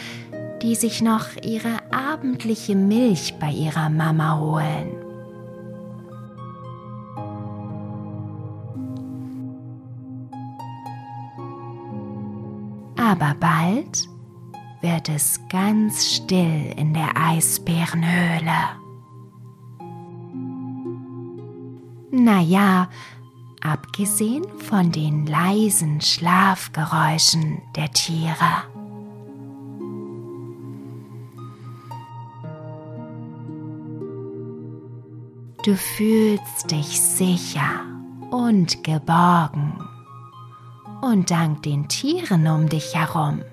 die 0.64 0.76
sich 0.76 1.02
noch 1.02 1.36
ihre 1.44 1.78
abendliche 1.92 2.74
Milch 2.74 3.36
bei 3.40 3.52
ihrer 3.52 3.90
Mama 3.90 4.40
holen. 4.40 4.92
Aber 12.98 13.36
bald 13.40 14.08
wird 14.82 15.10
es 15.10 15.40
ganz 15.50 16.16
still 16.16 16.74
in 16.78 16.94
der 16.94 17.10
Eisbärenhöhle. 17.16 18.82
Naja, 22.12 22.90
abgesehen 23.62 24.46
von 24.60 24.92
den 24.92 25.26
leisen 25.26 26.00
Schlafgeräuschen 26.00 27.62
der 27.76 27.92
Tiere. 27.92 28.73
Du 35.64 35.78
fühlst 35.78 36.72
dich 36.72 37.00
sicher 37.00 37.86
und 38.32 38.84
geborgen. 38.84 39.80
Und 41.02 41.32
dank 41.32 41.64
den 41.64 41.88
Tieren 41.88 42.48
um 42.48 42.68
dich 42.68 42.94
herum 42.94 43.44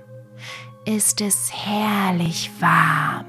ist 0.84 1.20
es 1.20 1.52
herrlich 1.52 2.50
warm. 2.58 3.26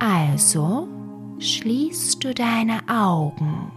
Also 0.00 0.88
schließt 1.38 2.24
du 2.24 2.34
deine 2.34 2.80
Augen 2.88 3.70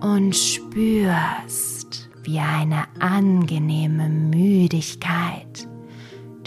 und 0.00 0.36
spürst, 0.36 2.10
wie 2.24 2.38
eine 2.38 2.84
angenehme 3.00 4.10
Müdigkeit 4.10 5.66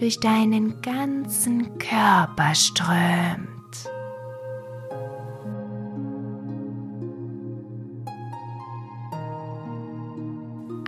durch 0.01 0.19
deinen 0.19 0.81
ganzen 0.81 1.77
Körper 1.77 2.55
strömt. 2.55 3.47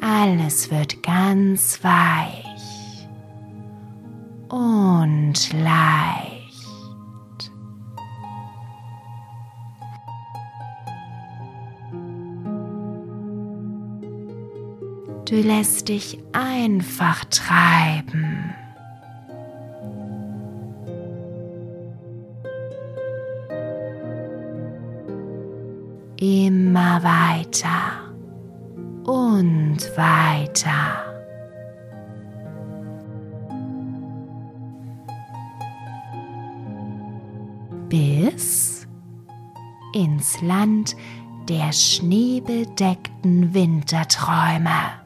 Alles 0.01 0.72
wird 0.72 1.03
ganz 1.03 1.84
weich 1.84 3.07
und 4.49 5.53
leicht. 5.61 6.72
Du 15.26 15.36
lässt 15.36 15.89
dich 15.89 16.18
einfach 16.32 17.24
treiben. 17.26 18.55
Immer 26.24 27.03
weiter 27.03 28.13
und 29.05 29.78
weiter. 29.97 31.03
Bis 37.89 38.88
ins 39.93 40.41
Land 40.41 40.95
der 41.49 41.74
schneebedeckten 41.74 43.53
Winterträume. 43.53 45.03